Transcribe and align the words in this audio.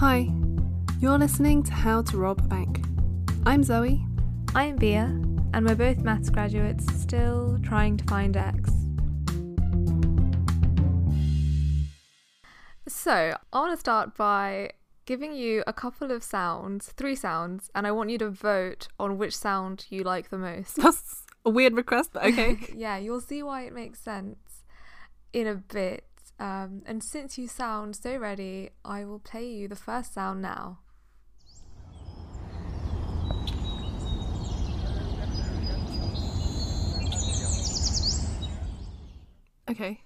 Hi, 0.00 0.30
you're 1.00 1.16
listening 1.16 1.62
to 1.62 1.72
How 1.72 2.02
to 2.02 2.18
Rob 2.18 2.40
a 2.40 2.42
Bank. 2.42 2.84
I'm 3.46 3.64
Zoe. 3.64 4.04
I'm 4.54 4.76
Bia, 4.76 5.04
and 5.54 5.64
we're 5.64 5.74
both 5.74 6.04
maths 6.04 6.28
graduates 6.28 6.84
still 7.00 7.58
trying 7.62 7.96
to 7.96 8.04
find 8.04 8.36
X. 8.36 8.70
So, 12.86 13.38
I 13.54 13.58
want 13.58 13.72
to 13.72 13.80
start 13.80 14.14
by 14.18 14.72
giving 15.06 15.32
you 15.32 15.64
a 15.66 15.72
couple 15.72 16.12
of 16.12 16.22
sounds, 16.22 16.88
three 16.88 17.14
sounds, 17.14 17.70
and 17.74 17.86
I 17.86 17.92
want 17.92 18.10
you 18.10 18.18
to 18.18 18.28
vote 18.28 18.88
on 19.00 19.16
which 19.16 19.34
sound 19.34 19.86
you 19.88 20.02
like 20.02 20.28
the 20.28 20.36
most. 20.36 20.76
That's 20.82 21.22
a 21.46 21.48
weird 21.48 21.72
request, 21.72 22.10
but 22.12 22.22
okay. 22.26 22.58
yeah, 22.76 22.98
you'll 22.98 23.22
see 23.22 23.42
why 23.42 23.62
it 23.62 23.72
makes 23.72 24.00
sense 24.00 24.64
in 25.32 25.46
a 25.46 25.54
bit. 25.54 26.04
Um, 26.38 26.82
and 26.86 27.02
since 27.02 27.38
you 27.38 27.48
sound 27.48 27.96
so 27.96 28.16
ready, 28.16 28.70
I 28.84 29.04
will 29.04 29.18
play 29.18 29.46
you 29.46 29.68
the 29.68 29.76
first 29.76 30.12
sound 30.14 30.42
now. 30.42 30.80
Okay. 39.68 40.00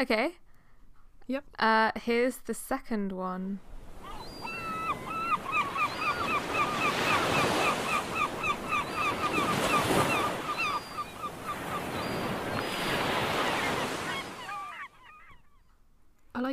Okay. 0.00 0.32
Yep. 1.26 1.44
Uh, 1.58 1.92
here's 1.96 2.38
the 2.38 2.54
second 2.54 3.12
one. 3.12 3.60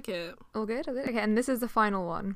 Like 0.08 0.16
it. 0.16 0.36
All 0.56 0.66
good? 0.66 0.88
All 0.88 0.94
good? 0.94 1.10
Okay, 1.10 1.20
and 1.20 1.38
this 1.38 1.50
is 1.50 1.60
the 1.60 1.68
final 1.68 2.06
one. 2.06 2.36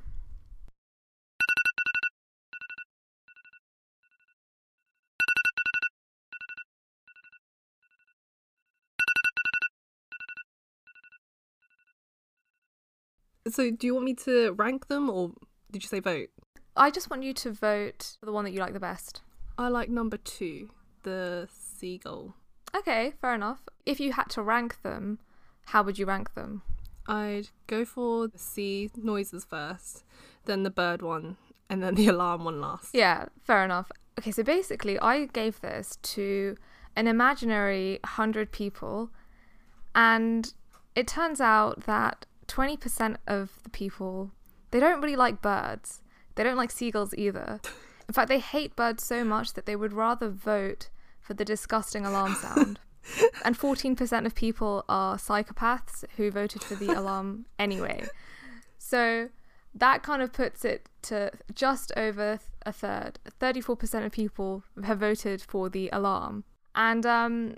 So, 13.48 13.72
do 13.72 13.88
you 13.88 13.94
want 13.94 14.06
me 14.06 14.14
to 14.16 14.52
rank 14.54 14.88
them 14.88 15.10
or 15.10 15.32
did 15.72 15.82
you 15.82 15.88
say 15.88 16.02
vote? 16.02 16.30
I 16.76 16.92
just 16.92 17.10
want 17.10 17.24
you 17.24 17.34
to 17.34 17.52
vote 17.52 18.18
for 18.20 18.26
the 18.26 18.34
one 18.34 18.44
that 18.44 18.52
you 18.52 18.60
like 18.60 18.74
the 18.74 18.80
best. 18.80 19.22
I 19.58 19.70
like 19.70 19.90
number 19.90 20.18
two, 20.18 20.70
the 21.04 21.48
seagull. 21.50 22.36
Okay, 22.76 23.14
fair 23.22 23.34
enough. 23.34 23.62
If 23.86 24.02
you 24.02 24.12
had 24.12 24.30
to 24.32 24.42
rank 24.42 24.82
them, 24.84 25.20
how 25.68 25.82
would 25.84 25.98
you 25.98 26.06
rank 26.06 26.34
them? 26.34 26.62
I'd 27.08 27.50
go 27.68 27.86
for 27.86 28.28
the 28.28 28.38
sea 28.38 28.90
noises 28.96 29.46
first, 29.46 30.04
then 30.46 30.64
the 30.64 30.70
bird 30.70 31.02
one, 31.02 31.38
and 31.70 31.82
then 31.82 31.96
the 31.96 32.08
alarm 32.14 32.44
one 32.44 32.60
last. 32.62 32.94
Yeah, 32.94 33.26
fair 33.44 33.64
enough. 33.64 33.92
Okay, 34.20 34.32
so 34.32 34.44
basically, 34.44 35.00
I 35.00 35.26
gave 35.26 35.62
this 35.62 35.98
to 36.02 36.58
an 36.96 37.08
imaginary 37.08 38.00
100 38.04 38.52
people, 38.52 39.12
and 39.94 40.54
it 40.96 41.08
turns 41.08 41.40
out 41.40 41.86
that 41.86 42.26
20% 42.48 43.18
of 43.28 43.60
the 43.64 43.70
people 43.70 44.32
they 44.72 44.80
don't 44.80 45.02
really 45.02 45.16
like 45.16 45.42
birds. 45.42 46.02
They 46.36 46.44
don't 46.44 46.58
like 46.58 46.72
seagulls 46.72 47.14
either. 47.18 47.62
In 48.08 48.14
fact, 48.14 48.30
they 48.30 48.40
hate 48.40 48.76
birds 48.76 49.04
so 49.04 49.24
much 49.24 49.54
that 49.54 49.66
they 49.66 49.76
would 49.76 49.94
rather 49.94 50.30
vote 50.30 50.90
for 51.20 51.34
the 51.34 51.46
disgusting 51.46 52.06
alarm 52.06 52.36
sound. 52.36 52.80
and 53.44 53.58
14% 53.58 54.26
of 54.26 54.36
people 54.36 54.84
are 54.90 55.18
psychopaths 55.18 56.04
who 56.18 56.32
voted 56.32 56.64
for 56.64 56.76
the 56.76 56.90
alarm 56.98 57.46
anyway. 57.58 58.08
So 58.78 59.30
that 59.74 60.04
kind 60.04 60.22
of 60.22 60.34
puts 60.34 60.66
it 60.66 60.88
to 61.04 61.32
just 61.54 61.92
over 61.96 62.40
a 62.66 62.72
third. 62.72 63.20
34% 63.40 64.06
of 64.06 64.12
people 64.12 64.64
have 64.84 65.00
voted 65.00 65.42
for 65.42 65.70
the 65.70 65.90
alarm. 65.92 66.44
And 66.76 67.06
um, 67.06 67.56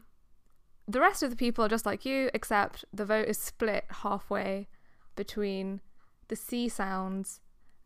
the 0.88 1.00
rest 1.00 1.24
of 1.24 1.30
the 1.30 1.36
people 1.36 1.64
are 1.64 1.70
just 1.70 1.86
like 1.86 2.06
you, 2.06 2.30
except 2.34 2.86
the 2.94 3.06
vote 3.06 3.28
is 3.28 3.38
split 3.38 3.86
halfway 3.90 4.68
between 5.16 5.82
the 6.30 6.36
sea 6.36 6.70
sounds 6.70 7.42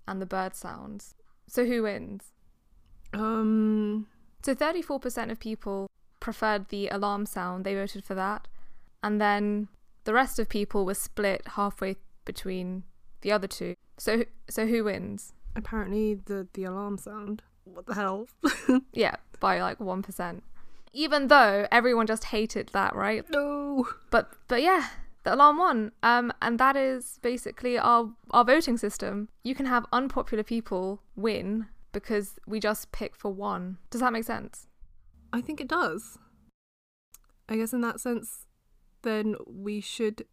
and 0.08 0.22
the 0.22 0.26
bird 0.26 0.56
sounds. 0.56 1.16
So 1.48 1.66
who 1.66 1.84
wins? 1.84 2.34
Um, 3.14 4.08
So 4.44 4.56
34% 4.56 5.32
of 5.32 5.40
people 5.40 5.88
preferred 6.24 6.70
the 6.70 6.88
alarm 6.88 7.26
sound, 7.28 7.66
they 7.66 7.76
voted 7.76 8.04
for 8.06 8.16
that. 8.16 8.48
And 9.04 9.20
then 9.20 9.68
the 10.06 10.14
rest 10.14 10.40
of 10.40 10.48
people 10.50 10.86
were 10.86 10.94
split 10.96 11.42
halfway 11.56 11.98
between 12.26 12.84
the 13.22 13.32
other 13.32 13.48
two. 13.48 13.76
So 13.98 14.24
so 14.50 14.66
who 14.66 14.86
wins? 14.86 15.34
apparently 15.56 16.16
the 16.16 16.48
the 16.54 16.64
alarm 16.64 16.98
sound. 16.98 17.44
What 17.66 17.86
the 17.86 17.94
hell? 17.94 18.28
Yeah, 18.94 19.16
by 19.40 19.62
like 19.62 19.80
1%. 19.80 20.42
Even 20.94 21.28
though 21.28 21.68
everyone 21.72 22.08
just 22.08 22.26
hated 22.26 22.70
that, 22.74 22.96
right? 22.96 23.24
no. 23.30 23.88
But 24.10 24.32
but 24.48 24.62
yeah, 24.62 24.88
the 25.24 25.34
alarm 25.36 25.58
won. 25.58 25.92
Um 26.02 26.34
and 26.42 26.60
that 26.60 26.76
is 26.76 27.20
basically 27.22 27.78
our 27.78 28.10
our 28.32 28.46
voting 28.46 28.78
system. 28.78 29.30
You 29.44 29.56
can 29.56 29.68
have 29.68 29.86
unpopular 29.92 30.44
people 30.44 31.02
win 31.16 31.68
because 31.92 32.40
we 32.48 32.60
just 32.60 32.92
pick 32.92 33.16
for 33.16 33.32
one. 33.32 33.78
Does 33.92 34.02
that 34.02 34.14
make 34.14 34.24
sense? 34.24 34.68
I 35.34 35.42
think 35.42 35.60
it 35.60 35.68
does. 35.68 36.20
I 37.50 37.58
guess 37.58 37.74
in 37.74 37.82
that 37.82 38.00
sense, 38.00 38.46
then 39.02 39.36
we 39.48 39.82
should 39.82 40.26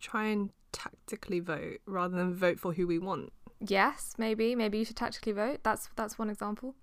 try 0.00 0.26
and 0.26 0.50
tactically 0.72 1.40
vote 1.40 1.78
rather 1.86 2.16
than 2.16 2.34
vote 2.34 2.58
for 2.58 2.72
who 2.72 2.86
we 2.86 2.98
want. 2.98 3.32
Yes, 3.60 4.14
maybe. 4.18 4.54
Maybe 4.54 4.78
you 4.78 4.84
should 4.84 4.96
tactically 4.96 5.32
vote. 5.32 5.60
That's 5.62 5.90
that's 5.94 6.18
one 6.18 6.30
example. 6.30 6.74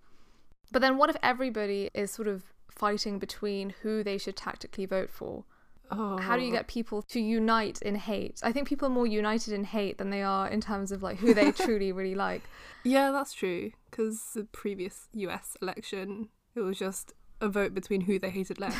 But 0.71 0.81
then 0.81 0.97
what 0.97 1.09
if 1.09 1.17
everybody 1.21 1.89
is 1.93 2.11
sort 2.11 2.27
of 2.27 2.43
fighting 2.71 3.19
between 3.19 3.75
who 3.81 4.03
they 4.03 4.17
should 4.17 4.35
tactically 4.35 4.85
vote 4.85 5.09
for? 5.09 5.43
Oh. 5.91 6.17
How 6.17 6.35
do 6.37 6.43
you 6.43 6.49
oh. 6.49 6.53
get 6.53 6.67
people 6.67 7.01
to 7.03 7.19
unite 7.19 7.81
in 7.81 7.95
hate? 7.95 8.39
I 8.43 8.51
think 8.51 8.67
people 8.67 8.87
are 8.87 8.91
more 8.91 9.05
united 9.05 9.53
in 9.53 9.63
hate 9.63 9.97
than 9.97 10.09
they 10.09 10.23
are 10.23 10.47
in 10.47 10.61
terms 10.61 10.91
of 10.91 11.03
like 11.03 11.17
who 11.17 11.33
they 11.33 11.51
truly 11.63 11.91
really 11.91 12.15
like. 12.15 12.43
Yeah, 12.83 13.11
that's 13.11 13.33
true. 13.33 13.71
Because 13.89 14.31
the 14.33 14.45
previous 14.45 15.09
US 15.13 15.57
election, 15.61 16.29
it 16.55 16.61
was 16.61 16.79
just 16.79 17.13
a 17.43 17.49
vote 17.49 17.73
between 17.73 18.01
who 18.01 18.17
they 18.17 18.29
hated 18.29 18.59
less. 18.59 18.75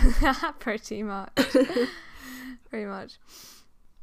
Pretty 0.60 1.04
much. 1.04 1.32
Pretty 2.70 2.86
much. 2.86 3.20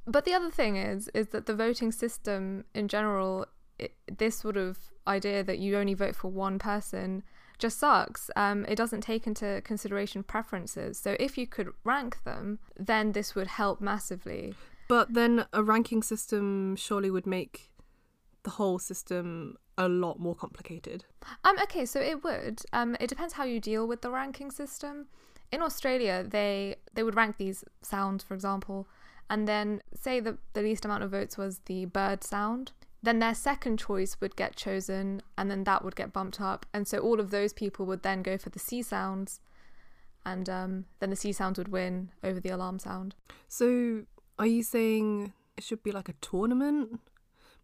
But 0.06 0.25
the 0.25 0.34
other 0.34 0.50
thing 0.50 0.76
is 0.76 1.09
is 1.15 1.28
that 1.28 1.47
the 1.47 1.54
voting 1.54 1.91
system 1.91 2.65
in 2.75 2.87
general 2.88 3.47
it, 3.78 3.94
this 4.19 4.38
sort 4.38 4.56
of 4.56 4.78
idea 5.06 5.43
that 5.43 5.59
you 5.59 5.76
only 5.76 5.94
vote 5.94 6.15
for 6.15 6.31
one 6.31 6.59
person 6.59 7.22
just 7.59 7.78
sucks. 7.78 8.31
Um, 8.37 8.65
it 8.69 8.76
doesn't 8.76 9.03
take 9.03 9.26
into 9.26 9.60
consideration 9.65 10.22
preferences. 10.22 10.98
So 10.98 11.16
if 11.19 11.37
you 11.37 11.47
could 11.47 11.69
rank 11.84 12.22
them, 12.25 12.59
then 12.78 13.12
this 13.12 13.34
would 13.34 13.48
help 13.48 13.81
massively. 13.81 14.54
but 14.88 15.15
then 15.15 15.47
a 15.53 15.62
ranking 15.62 16.03
system 16.03 16.75
surely 16.77 17.10
would 17.10 17.27
make 17.27 17.69
the 18.42 18.50
whole 18.50 18.78
system 18.78 19.56
a 19.78 19.88
lot 19.88 20.18
more 20.18 20.34
complicated. 20.34 21.04
Um, 21.44 21.56
okay, 21.62 21.86
so 21.86 22.00
it 22.00 22.22
would. 22.22 22.62
Um, 22.72 22.96
it 23.00 23.08
depends 23.08 23.34
how 23.34 23.44
you 23.44 23.60
deal 23.60 23.86
with 23.86 24.02
the 24.02 24.10
ranking 24.10 24.50
system. 24.50 25.06
In 25.50 25.62
Australia, 25.62 26.24
they 26.26 26.76
they 26.94 27.02
would 27.02 27.16
rank 27.16 27.36
these 27.38 27.64
sounds, 27.82 28.22
for 28.22 28.34
example, 28.34 28.88
and 29.28 29.48
then 29.48 29.82
say 29.94 30.20
the 30.20 30.38
the 30.52 30.62
least 30.62 30.84
amount 30.84 31.02
of 31.02 31.10
votes 31.10 31.36
was 31.36 31.60
the 31.66 31.86
bird 31.86 32.22
sound. 32.22 32.72
Then 33.02 33.18
their 33.18 33.34
second 33.34 33.78
choice 33.78 34.18
would 34.20 34.36
get 34.36 34.56
chosen, 34.56 35.22
and 35.38 35.50
then 35.50 35.64
that 35.64 35.82
would 35.82 35.96
get 35.96 36.12
bumped 36.12 36.40
up, 36.40 36.66
and 36.74 36.86
so 36.86 36.98
all 36.98 37.18
of 37.18 37.30
those 37.30 37.54
people 37.54 37.86
would 37.86 38.02
then 38.02 38.22
go 38.22 38.36
for 38.36 38.50
the 38.50 38.58
sea 38.58 38.82
sounds, 38.82 39.40
and 40.26 40.50
um, 40.50 40.84
then 40.98 41.08
the 41.08 41.16
sea 41.16 41.32
sounds 41.32 41.56
would 41.56 41.68
win 41.68 42.10
over 42.22 42.38
the 42.38 42.50
alarm 42.50 42.78
sound. 42.78 43.14
So, 43.48 44.02
are 44.38 44.46
you 44.46 44.62
saying 44.62 45.32
it 45.56 45.64
should 45.64 45.82
be 45.82 45.92
like 45.92 46.10
a 46.10 46.14
tournament 46.20 47.00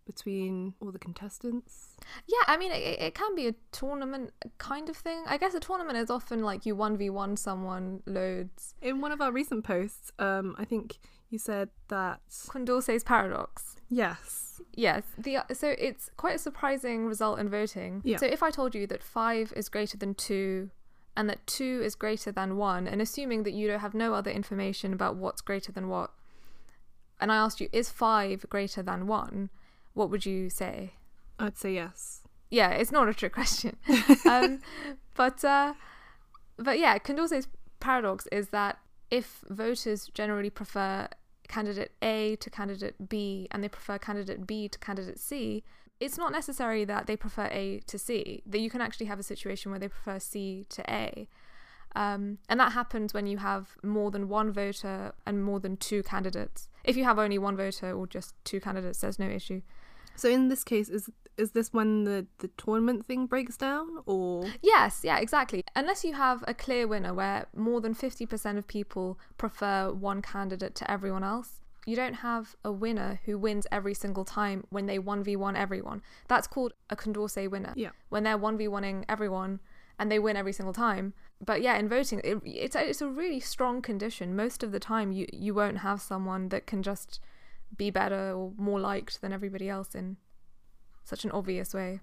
between 0.06 0.74
all 0.80 0.90
the 0.90 0.98
contestants? 0.98 1.96
Yeah, 2.26 2.42
I 2.46 2.56
mean, 2.56 2.72
it, 2.72 3.00
it 3.00 3.14
can 3.14 3.34
be 3.34 3.48
a 3.48 3.54
tournament 3.72 4.32
kind 4.58 4.88
of 4.88 4.96
thing. 4.96 5.24
I 5.26 5.36
guess 5.36 5.54
a 5.54 5.60
tournament 5.60 5.98
is 5.98 6.10
often 6.10 6.42
like 6.42 6.64
you 6.64 6.74
1v1 6.74 7.38
someone 7.38 8.02
loads. 8.06 8.74
In 8.80 9.00
one 9.00 9.12
of 9.12 9.20
our 9.20 9.32
recent 9.32 9.64
posts, 9.64 10.12
um, 10.18 10.54
I 10.58 10.64
think 10.64 10.98
you 11.28 11.38
said 11.38 11.68
that 11.88 12.20
Condorcet's 12.48 13.04
paradox. 13.04 13.76
yes, 13.88 14.46
Yes, 14.74 15.04
the 15.18 15.38
so 15.54 15.74
it's 15.78 16.10
quite 16.16 16.36
a 16.36 16.38
surprising 16.38 17.06
result 17.06 17.38
in 17.38 17.48
voting. 17.48 18.02
Yeah. 18.04 18.18
So 18.18 18.26
if 18.26 18.42
I 18.42 18.50
told 18.50 18.74
you 18.74 18.86
that 18.86 19.02
five 19.02 19.52
is 19.56 19.68
greater 19.68 19.96
than 19.96 20.14
two, 20.14 20.70
and 21.16 21.28
that 21.30 21.46
two 21.46 21.80
is 21.82 21.94
greater 21.94 22.30
than 22.30 22.56
one, 22.56 22.86
and 22.86 23.00
assuming 23.00 23.42
that 23.44 23.52
you 23.52 23.68
don't 23.68 23.80
have 23.80 23.94
no 23.94 24.12
other 24.14 24.30
information 24.30 24.92
about 24.92 25.16
what's 25.16 25.40
greater 25.40 25.72
than 25.72 25.88
what, 25.88 26.10
and 27.20 27.32
I 27.32 27.36
asked 27.36 27.60
you 27.60 27.68
is 27.72 27.88
five 27.90 28.44
greater 28.50 28.82
than 28.82 29.06
one, 29.06 29.50
what 29.96 30.10
would 30.10 30.26
you 30.26 30.50
say? 30.50 30.92
I'd 31.38 31.56
say 31.56 31.74
yes. 31.74 32.20
Yeah, 32.50 32.70
it's 32.70 32.92
not 32.92 33.08
a 33.08 33.14
trick 33.14 33.32
question. 33.32 33.76
um, 34.26 34.60
but 35.14 35.42
uh, 35.42 35.72
but 36.58 36.78
yeah, 36.78 36.98
Condorcet's 36.98 37.48
paradox 37.80 38.28
is 38.30 38.48
that 38.48 38.78
if 39.10 39.42
voters 39.48 40.10
generally 40.12 40.50
prefer 40.50 41.08
candidate 41.48 41.92
A 42.02 42.36
to 42.40 42.50
candidate 42.50 43.08
B 43.08 43.48
and 43.50 43.64
they 43.64 43.68
prefer 43.68 43.98
candidate 43.98 44.46
B 44.46 44.68
to 44.68 44.78
candidate 44.78 45.18
C, 45.18 45.64
it's 45.98 46.18
not 46.18 46.30
necessary 46.30 46.84
that 46.84 47.06
they 47.06 47.16
prefer 47.16 47.48
A 47.50 47.80
to 47.86 47.98
C. 47.98 48.42
That 48.44 48.60
you 48.60 48.68
can 48.68 48.82
actually 48.82 49.06
have 49.06 49.18
a 49.18 49.22
situation 49.22 49.70
where 49.70 49.80
they 49.80 49.88
prefer 49.88 50.18
C 50.18 50.66
to 50.68 50.82
A. 50.92 51.26
Um, 51.94 52.36
and 52.50 52.60
that 52.60 52.72
happens 52.72 53.14
when 53.14 53.26
you 53.26 53.38
have 53.38 53.78
more 53.82 54.10
than 54.10 54.28
one 54.28 54.52
voter 54.52 55.12
and 55.24 55.42
more 55.42 55.58
than 55.58 55.78
two 55.78 56.02
candidates. 56.02 56.68
If 56.84 56.98
you 56.98 57.04
have 57.04 57.18
only 57.18 57.38
one 57.38 57.56
voter 57.56 57.92
or 57.92 58.06
just 58.06 58.34
two 58.44 58.60
candidates, 58.60 59.00
there's 59.00 59.18
no 59.18 59.26
issue. 59.28 59.62
So 60.16 60.28
in 60.28 60.48
this 60.48 60.64
case, 60.64 60.88
is 60.88 61.10
is 61.36 61.50
this 61.52 61.72
when 61.72 62.04
the 62.04 62.26
the 62.38 62.48
tournament 62.56 63.04
thing 63.06 63.26
breaks 63.26 63.56
down, 63.56 64.02
or 64.06 64.46
Yes, 64.62 65.00
yeah, 65.04 65.18
exactly. 65.18 65.64
Unless 65.74 66.04
you 66.04 66.14
have 66.14 66.42
a 66.46 66.54
clear 66.54 66.86
winner 66.86 67.12
where 67.14 67.46
more 67.54 67.80
than 67.80 67.94
50% 67.94 68.58
of 68.58 68.66
people 68.66 69.18
prefer 69.36 69.92
one 69.92 70.22
candidate 70.22 70.74
to 70.76 70.90
everyone 70.90 71.22
else, 71.22 71.60
you 71.86 71.94
don't 71.94 72.14
have 72.14 72.56
a 72.64 72.72
winner 72.72 73.20
who 73.24 73.38
wins 73.38 73.66
every 73.70 73.94
single 73.94 74.24
time 74.24 74.64
when 74.70 74.86
they 74.86 74.98
1v1 74.98 75.56
everyone. 75.56 76.02
That's 76.28 76.46
called 76.46 76.74
a 76.90 76.96
Condorcet 76.96 77.50
winner. 77.50 77.72
Yeah. 77.76 77.90
When 78.08 78.24
they're 78.24 78.38
1v1ing 78.38 79.04
everyone 79.08 79.60
and 79.98 80.10
they 80.10 80.18
win 80.18 80.36
every 80.36 80.52
single 80.52 80.74
time. 80.74 81.14
But 81.44 81.62
yeah, 81.62 81.76
in 81.78 81.88
voting, 81.88 82.20
it, 82.24 82.38
it's, 82.44 82.74
a, 82.74 82.88
it's 82.88 83.00
a 83.00 83.08
really 83.08 83.40
strong 83.40 83.82
condition. 83.82 84.34
Most 84.34 84.62
of 84.62 84.72
the 84.72 84.80
time, 84.80 85.12
you, 85.12 85.26
you 85.32 85.54
won't 85.54 85.78
have 85.78 86.00
someone 86.00 86.48
that 86.48 86.66
can 86.66 86.82
just 86.82 87.20
be 87.76 87.90
better 87.90 88.32
or 88.32 88.52
more 88.56 88.80
liked 88.80 89.20
than 89.20 89.32
everybody 89.32 89.68
else 89.68 89.94
in 89.94 90.16
such 91.04 91.24
an 91.24 91.30
obvious 91.30 91.72
way. 91.72 92.00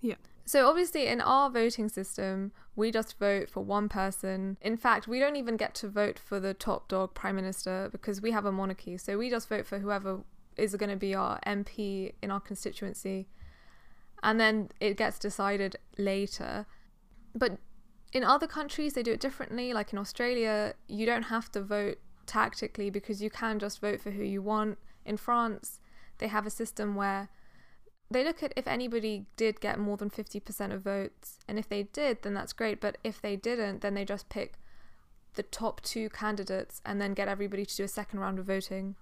Yeah. 0.00 0.16
So 0.44 0.68
obviously 0.68 1.06
in 1.06 1.20
our 1.20 1.48
voting 1.50 1.88
system, 1.88 2.52
we 2.74 2.90
just 2.90 3.18
vote 3.18 3.48
for 3.48 3.62
one 3.62 3.88
person. 3.88 4.58
In 4.60 4.76
fact, 4.76 5.06
we 5.06 5.20
don't 5.20 5.36
even 5.36 5.56
get 5.56 5.74
to 5.76 5.88
vote 5.88 6.18
for 6.18 6.40
the 6.40 6.54
top 6.54 6.88
dog 6.88 7.14
prime 7.14 7.36
minister 7.36 7.88
because 7.92 8.20
we 8.20 8.32
have 8.32 8.44
a 8.44 8.52
monarchy. 8.52 8.98
So 8.98 9.16
we 9.16 9.30
just 9.30 9.48
vote 9.48 9.66
for 9.66 9.78
whoever 9.78 10.20
is 10.56 10.74
going 10.74 10.90
to 10.90 10.96
be 10.96 11.14
our 11.14 11.38
MP 11.46 12.14
in 12.22 12.30
our 12.30 12.40
constituency. 12.40 13.28
And 14.22 14.40
then 14.40 14.70
it 14.80 14.96
gets 14.96 15.18
decided 15.18 15.76
later. 15.98 16.66
But 17.34 17.58
in 18.12 18.24
other 18.24 18.48
countries 18.48 18.94
they 18.94 19.02
do 19.02 19.12
it 19.12 19.20
differently. 19.20 19.72
Like 19.72 19.92
in 19.92 19.98
Australia, 19.98 20.74
you 20.88 21.06
don't 21.06 21.24
have 21.24 21.52
to 21.52 21.62
vote 21.62 21.98
tactically 22.26 22.90
because 22.90 23.22
you 23.22 23.30
can 23.30 23.58
just 23.58 23.80
vote 23.80 24.00
for 24.00 24.10
who 24.10 24.24
you 24.24 24.42
want. 24.42 24.78
In 25.10 25.16
France, 25.16 25.80
they 26.18 26.28
have 26.28 26.46
a 26.46 26.50
system 26.50 26.94
where 26.94 27.28
they 28.10 28.22
look 28.22 28.42
at 28.44 28.52
if 28.56 28.68
anybody 28.68 29.26
did 29.36 29.60
get 29.60 29.76
more 29.78 29.96
than 29.96 30.08
50% 30.08 30.72
of 30.72 30.82
votes 30.82 31.38
and 31.48 31.58
if 31.58 31.68
they 31.68 31.82
did 31.84 32.22
then 32.22 32.34
that's 32.34 32.52
great 32.52 32.80
but 32.80 32.96
if 33.04 33.20
they 33.20 33.36
didn't 33.36 33.80
then 33.82 33.94
they 33.94 34.04
just 34.04 34.28
pick 34.28 34.54
the 35.34 35.42
top 35.44 35.80
two 35.80 36.08
candidates 36.10 36.80
and 36.84 37.00
then 37.00 37.14
get 37.14 37.28
everybody 37.28 37.64
to 37.64 37.76
do 37.76 37.84
a 37.84 37.88
second 37.88 38.18
round 38.20 38.38
of 38.38 38.46
voting 38.46 38.96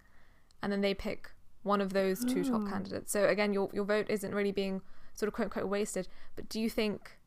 and 0.62 0.70
then 0.72 0.82
they 0.82 0.93
pick 0.94 1.31
one 1.62 1.81
of 1.81 1.93
those 1.93 2.25
two 2.25 2.44
top 2.44 2.62
Oh. 2.64 2.70
candidates 2.70 3.12
so 3.12 3.26
again 3.26 3.52
your 3.52 3.69
your 3.72 3.84
vote 3.84 4.06
isn't 4.10 4.34
really 4.34 4.52
being 4.52 4.81
sort 5.14 5.28
of 5.28 5.34
quote 5.34 5.46
unquote 5.46 5.69
wasted 5.69 6.06
but 6.37 6.49
do 6.49 6.60
you 6.60 6.70
think 6.70 7.19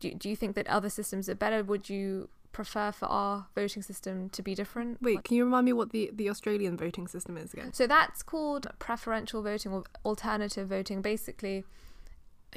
do, 0.00 0.14
do 0.14 0.28
you 0.28 0.36
think 0.36 0.54
that 0.56 0.66
other 0.66 0.90
systems 0.90 1.28
are 1.28 1.34
better 1.34 1.62
would 1.62 1.88
you 1.88 2.28
prefer 2.54 2.90
for 2.92 3.06
our 3.06 3.48
voting 3.54 3.82
system 3.82 4.30
to 4.30 4.42
be 4.42 4.54
different 4.54 5.02
wait? 5.02 5.22
Can 5.24 5.36
you 5.36 5.44
remind 5.44 5.66
me 5.66 5.74
what 5.74 5.90
the 5.90 6.10
the 6.14 6.30
Australian 6.30 6.76
voting 6.78 7.06
system 7.06 7.36
is 7.36 7.52
again? 7.52 7.74
so 7.74 7.86
that's 7.86 8.22
called 8.22 8.66
preferential 8.78 9.42
voting 9.42 9.72
or 9.72 9.84
alternative 10.04 10.68
voting. 10.68 11.02
Basically, 11.02 11.64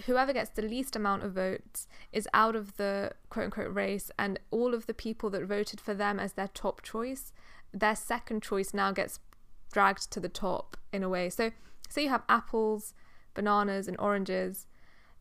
whoever 0.06 0.32
gets 0.32 0.52
the 0.52 0.62
least 0.62 0.96
amount 0.96 1.24
of 1.24 1.34
votes 1.34 1.88
is 2.14 2.30
out 2.34 2.56
of 2.56 2.78
the 2.78 3.12
quote 3.30 3.46
unquote 3.46 3.74
race, 3.74 4.10
and 4.18 4.40
all 4.52 4.74
of 4.74 4.86
the 4.86 4.94
people 4.94 5.30
that 5.32 5.44
voted 5.46 5.82
for 5.82 5.94
them 5.94 6.20
as 6.20 6.34
their 6.34 6.50
top 6.50 6.82
choice, 6.82 7.34
their 7.74 7.96
second 7.96 8.42
choice 8.42 8.74
now 8.74 8.92
gets 8.92 9.20
dragged 9.74 10.10
to 10.12 10.20
the 10.20 10.30
top 10.30 10.78
in 10.94 11.04
a 11.04 11.10
way. 11.10 11.30
So, 11.30 11.52
say 11.90 12.04
you 12.04 12.10
have 12.10 12.24
apples, 12.30 12.94
bananas, 13.34 13.88
and 13.88 13.98
oranges. 14.00 14.68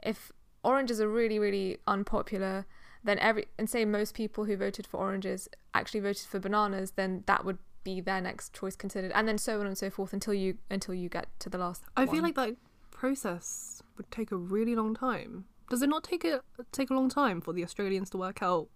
If 0.03 0.31
oranges 0.63 1.01
are 1.01 1.09
really, 1.09 1.39
really 1.39 1.79
unpopular, 1.87 2.67
then 3.07 3.19
every 3.19 3.47
and 3.59 3.71
say 3.71 3.85
most 3.85 4.15
people 4.15 4.45
who 4.45 4.57
voted 4.57 4.87
for 4.87 4.99
oranges 4.99 5.49
actually 5.75 6.01
voted 6.01 6.27
for 6.27 6.39
bananas, 6.39 6.93
then 6.93 7.25
that 7.27 7.45
would 7.45 7.59
be 7.85 8.01
their 8.01 8.21
next 8.21 8.53
choice 8.53 8.77
considered, 8.77 9.13
and 9.15 9.27
then 9.29 9.39
so 9.39 9.61
on 9.61 9.67
and 9.67 9.79
so 9.79 9.89
forth 9.89 10.13
until 10.13 10.35
you 10.35 10.59
until 10.71 10.95
you 10.95 11.09
get 11.09 11.29
to 11.41 11.49
the 11.49 11.59
last. 11.59 11.85
I 11.97 12.07
feel 12.07 12.23
like 12.23 12.35
that 12.35 12.57
process 12.91 13.83
would 13.97 14.11
take 14.11 14.33
a 14.33 14.37
really 14.37 14.75
long 14.75 14.95
time. 14.95 15.47
Does 15.71 15.83
it 15.83 15.89
not 15.89 16.05
take 16.05 16.25
a 16.25 16.43
take 16.73 16.91
a 16.91 16.95
long 16.95 17.09
time 17.09 17.41
for 17.41 17.53
the 17.53 17.65
Australians 17.65 18.11
to 18.11 18.19
work 18.19 18.43
out 18.43 18.69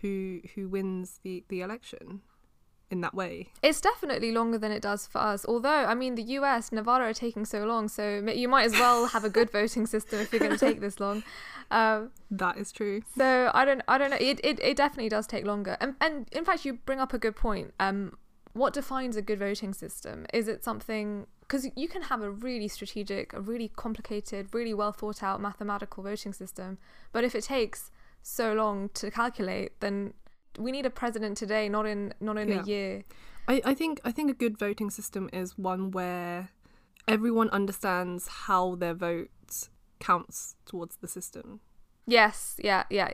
who 0.00 0.40
who 0.54 0.68
wins 0.68 1.20
the 1.22 1.44
the 1.48 1.60
election 1.60 2.20
in 2.92 3.00
that 3.00 3.14
way? 3.14 3.48
It's 3.62 3.80
definitely 3.80 4.30
longer 4.30 4.58
than 4.58 4.70
it 4.70 4.82
does 4.82 5.06
for 5.06 5.18
us. 5.18 5.44
Although, 5.48 5.68
I 5.86 5.94
mean, 5.94 6.14
the 6.14 6.22
US, 6.38 6.70
Nevada 6.70 7.04
are 7.04 7.14
taking 7.14 7.44
so 7.44 7.64
long, 7.64 7.88
so 7.88 8.22
you 8.32 8.48
might 8.48 8.64
as 8.64 8.72
well 8.72 9.06
have 9.06 9.24
a 9.24 9.30
good 9.30 9.50
voting 9.60 9.86
system 9.86 10.20
if 10.20 10.32
you're 10.32 10.40
going 10.40 10.52
to 10.52 10.58
take 10.58 10.80
this 10.80 11.00
long. 11.00 11.24
Um, 11.70 12.10
That 12.30 12.58
is 12.58 12.70
true. 12.70 13.02
so 13.16 13.50
I 13.54 13.64
don't, 13.64 13.82
I 13.88 13.98
don't 13.98 14.10
know. 14.10 14.18
It, 14.20 14.38
it, 14.44 14.60
it 14.60 14.76
definitely 14.76 15.08
does 15.08 15.26
take 15.26 15.46
longer. 15.46 15.76
And, 15.80 15.94
and 16.00 16.28
in 16.30 16.44
fact, 16.44 16.64
you 16.64 16.74
bring 16.74 17.00
up 17.00 17.12
a 17.14 17.18
good 17.18 17.34
point. 17.34 17.72
Um, 17.80 18.16
what 18.52 18.74
defines 18.74 19.16
a 19.16 19.22
good 19.22 19.38
voting 19.38 19.72
system? 19.72 20.26
Is 20.34 20.46
it 20.46 20.62
something? 20.62 21.26
Because 21.40 21.66
you 21.74 21.88
can 21.88 22.02
have 22.02 22.20
a 22.22 22.30
really 22.30 22.68
strategic, 22.68 23.32
a 23.32 23.40
really 23.40 23.68
complicated, 23.74 24.48
really 24.52 24.74
well 24.74 24.92
thought 24.92 25.22
out 25.22 25.40
mathematical 25.40 26.02
voting 26.02 26.32
system, 26.34 26.78
but 27.12 27.24
if 27.24 27.34
it 27.34 27.44
takes 27.44 27.90
so 28.22 28.52
long 28.54 28.88
to 28.94 29.10
calculate, 29.10 29.72
then 29.80 30.14
we 30.58 30.72
need 30.72 30.86
a 30.86 30.90
president 30.90 31.36
today, 31.36 31.68
not 31.68 31.86
in 31.86 32.14
not 32.20 32.38
in 32.38 32.48
Yeah. 32.48 32.62
a 32.62 32.64
year. 32.64 33.02
I, 33.48 33.60
I 33.64 33.74
think 33.74 34.00
I 34.04 34.12
think 34.12 34.30
a 34.30 34.34
good 34.34 34.58
voting 34.58 34.90
system 34.90 35.28
is 35.32 35.58
one 35.58 35.90
where 35.90 36.50
everyone 37.08 37.50
understands 37.50 38.28
how 38.28 38.76
their 38.76 38.94
vote 38.94 39.30
counts 39.98 40.56
towards 40.66 40.96
the 40.96 41.08
system. 41.08 41.60
Yes, 42.06 42.56
yeah, 42.62 42.84
yeah, 42.90 43.12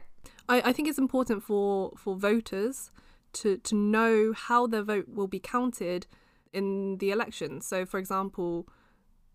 I, 0.49 0.63
I 0.71 0.73
think 0.73 0.89
it's 0.89 0.99
important 0.99 1.43
for, 1.43 1.93
for 1.97 2.17
voters 2.17 2.91
to, 3.35 3.59
to 3.59 3.75
know 3.75 4.33
how 4.33 4.67
their 4.67 4.83
vote 4.83 5.07
will 5.09 5.27
be 5.27 5.39
counted 5.39 6.07
in 6.55 6.97
the 6.97 7.11
election. 7.11 7.61
So, 7.61 7.85
for 7.85 7.99
example, 7.99 8.67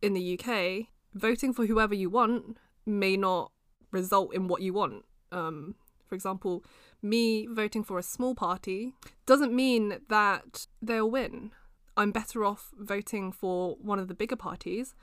in 0.02 0.14
the 0.14 0.40
UK, 0.40 0.88
voting 1.14 1.54
for 1.54 1.68
whoever 1.68 1.94
you 1.94 2.10
want 2.10 2.58
may 2.86 3.16
not 3.16 3.52
result 3.92 4.34
in 4.34 4.48
what 4.48 4.64
you 4.64 4.74
want. 4.74 5.06
Um, 5.32 5.76
for 6.08 6.16
example, 6.16 6.64
me 7.04 7.48
voting 7.48 7.84
for 7.84 8.00
a 8.00 8.04
small 8.04 8.34
party 8.34 8.94
doesn't 9.26 9.54
mean 9.54 10.00
that 10.10 10.68
they'll 10.82 11.10
win. 11.10 11.52
I'm 11.96 12.12
better 12.12 12.44
off 12.44 12.72
voting 12.78 13.32
for 13.32 13.76
one 13.76 14.00
of 14.00 14.08
the 14.08 14.14
bigger 14.14 14.36
parties 14.36 14.96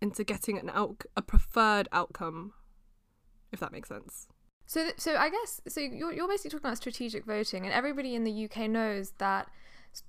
into 0.00 0.24
getting 0.24 0.58
an 0.58 0.70
out- 0.70 1.04
a 1.16 1.22
preferred 1.22 1.88
outcome, 1.92 2.54
if 3.52 3.60
that 3.60 3.72
makes 3.72 3.88
sense. 3.88 4.28
So, 4.66 4.84
th- 4.84 5.00
so 5.00 5.16
I 5.16 5.28
guess 5.30 5.60
so. 5.68 5.80
You're 5.80 6.12
you're 6.12 6.28
basically 6.28 6.50
talking 6.50 6.66
about 6.66 6.76
strategic 6.76 7.24
voting, 7.24 7.64
and 7.64 7.74
everybody 7.74 8.14
in 8.14 8.22
the 8.24 8.44
UK 8.44 8.70
knows 8.70 9.12
that 9.18 9.48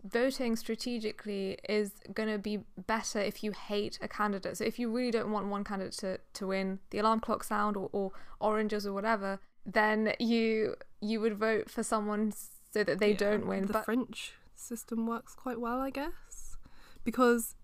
voting 0.04 0.56
strategically 0.56 1.58
is 1.68 1.94
going 2.14 2.30
to 2.30 2.38
be 2.38 2.60
better 2.86 3.20
if 3.20 3.44
you 3.44 3.52
hate 3.52 3.98
a 4.04 4.08
candidate. 4.08 4.58
So, 4.58 4.64
if 4.64 4.78
you 4.78 4.92
really 4.92 5.10
don't 5.10 5.32
want 5.32 5.48
one 5.48 5.64
candidate 5.64 5.94
to, 6.00 6.20
to 6.34 6.48
win, 6.48 6.80
the 6.92 7.00
alarm 7.00 7.22
clock 7.22 7.44
sound 7.44 7.76
or, 7.76 7.90
or 7.92 8.12
oranges 8.40 8.86
or 8.86 8.94
whatever, 8.94 9.40
then 9.66 10.14
you 10.20 10.76
you 11.02 11.20
would 11.20 11.38
vote 11.38 11.70
for 11.70 11.84
someone 11.84 12.32
so 12.74 12.84
that 12.84 13.00
they 13.00 13.12
Yeah, 13.12 13.18
don't 13.18 13.48
win. 13.48 13.68
The 13.68 13.74
But 13.74 13.86
French 13.86 14.34
system 14.56 15.06
works 15.08 15.34
quite 15.36 15.60
well, 15.60 15.80
I 15.82 15.90
guess, 15.90 16.58
because 17.04 17.56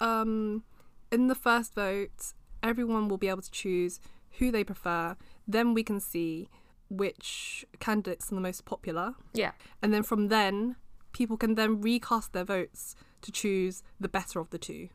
um, 0.00 0.64
in 1.12 1.28
the 1.28 1.34
first 1.34 1.74
vote, 1.74 2.32
everyone 2.62 3.08
will 3.08 3.18
be 3.18 3.28
able 3.28 3.42
to 3.42 3.50
choose 3.50 4.00
who 4.38 4.50
they 4.50 4.64
prefer. 4.64 5.16
Then 5.46 5.74
we 5.74 5.82
can 5.82 6.00
see 6.00 6.48
which 6.88 7.64
candidates 7.80 8.30
are 8.30 8.34
the 8.34 8.40
most 8.40 8.64
popular, 8.64 9.14
yeah, 9.34 9.52
and 9.82 9.92
then 9.92 10.02
from 10.02 10.28
then, 10.28 10.76
people 11.12 11.36
can 11.36 11.54
then 11.54 11.80
recast 11.80 12.32
their 12.32 12.44
votes 12.44 12.94
to 13.22 13.32
choose 13.32 13.82
the 13.98 14.08
better 14.08 14.38
of 14.40 14.50
the 14.50 14.58
two. 14.58 14.88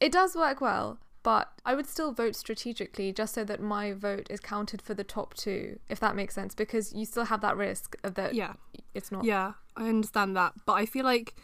it 0.00 0.12
does 0.12 0.34
work 0.36 0.60
well. 0.60 0.98
But 1.24 1.50
I 1.64 1.74
would 1.74 1.86
still 1.86 2.12
vote 2.12 2.36
strategically 2.36 3.10
just 3.12 3.34
so 3.34 3.44
that 3.44 3.60
my 3.60 3.92
vote 3.92 4.26
is 4.30 4.38
counted 4.40 4.80
for 4.82 4.92
the 4.94 5.02
top 5.02 5.34
two, 5.34 5.80
if 5.88 5.98
that 5.98 6.14
makes 6.14 6.34
sense, 6.34 6.54
because 6.54 6.92
you 6.92 7.06
still 7.06 7.24
have 7.24 7.40
that 7.40 7.56
risk 7.56 7.96
of 8.04 8.14
that 8.14 8.34
Yeah, 8.34 8.52
it's 8.92 9.10
not. 9.10 9.24
yeah, 9.24 9.54
I 9.74 9.88
understand 9.88 10.36
that, 10.36 10.52
but 10.66 10.74
I 10.74 10.84
feel 10.86 11.04
like 11.04 11.34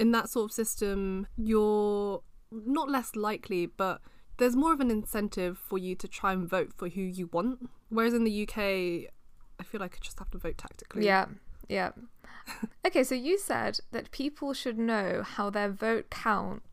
in 0.00 0.12
that 0.12 0.30
sort 0.30 0.50
of 0.50 0.54
system, 0.54 1.26
you're 1.36 2.22
not 2.50 2.88
less 2.88 3.14
likely, 3.14 3.66
but 3.66 4.00
there's 4.38 4.56
more 4.56 4.72
of 4.72 4.80
an 4.80 4.90
incentive 4.90 5.58
for 5.58 5.76
you 5.76 5.94
to 5.96 6.08
try 6.08 6.32
and 6.32 6.48
vote 6.48 6.72
for 6.74 6.88
who 6.88 7.02
you 7.02 7.28
want. 7.30 7.68
Whereas 7.90 8.14
in 8.14 8.24
the 8.24 8.42
UK, 8.48 9.10
I 9.60 9.64
feel 9.64 9.80
like 9.80 9.94
I 9.94 9.98
just 10.00 10.18
have 10.20 10.30
to 10.30 10.38
vote 10.38 10.56
tactically. 10.56 11.04
Yeah, 11.04 11.26
yeah. 11.68 11.90
okay, 12.86 13.04
so 13.04 13.14
you 13.14 13.36
said 13.36 13.80
that 13.92 14.10
people 14.10 14.54
should 14.54 14.78
know 14.78 15.22
how 15.22 15.50
their 15.50 15.68
vote 15.68 16.08
counts. 16.08 16.64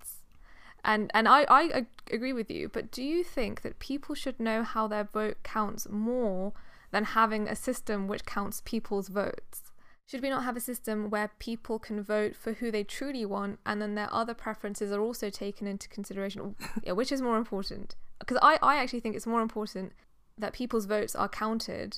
And 0.85 1.09
and 1.15 1.27
I, 1.27 1.45
I 1.49 1.85
agree 2.11 2.31
with 2.31 2.51
you, 2.51 2.69
but 2.69 2.91
do 2.91 3.03
you 3.03 3.23
think 3.23 3.63
that 3.63 3.79
people 3.79 4.13
should 4.13 4.39
know 4.39 4.63
how 4.63 4.87
their 4.87 5.03
vote 5.03 5.37
counts 5.43 5.89
more 5.89 6.53
than 6.91 7.03
having 7.03 7.47
a 7.47 7.55
system 7.55 8.07
which 8.07 8.23
counts 8.23 8.61
people's 8.63 9.07
votes? 9.07 9.71
Should 10.05 10.21
we 10.21 10.29
not 10.29 10.43
have 10.43 10.55
a 10.55 10.61
system 10.61 11.09
where 11.09 11.31
people 11.39 11.79
can 11.79 12.03
vote 12.03 12.35
for 12.35 12.53
who 12.53 12.69
they 12.69 12.83
truly 12.83 13.25
want 13.25 13.59
and 13.65 13.81
then 13.81 13.95
their 13.95 14.13
other 14.13 14.35
preferences 14.35 14.91
are 14.91 15.01
also 15.01 15.31
taken 15.31 15.65
into 15.65 15.89
consideration? 15.89 16.55
yeah, 16.83 16.91
which 16.91 17.11
is 17.11 17.19
more 17.19 17.37
important? 17.37 17.95
Because 18.19 18.37
I, 18.43 18.59
I 18.61 18.77
actually 18.77 18.99
think 18.99 19.15
it's 19.15 19.25
more 19.25 19.41
important 19.41 19.93
that 20.37 20.53
people's 20.53 20.85
votes 20.85 21.15
are 21.15 21.27
counted 21.27 21.97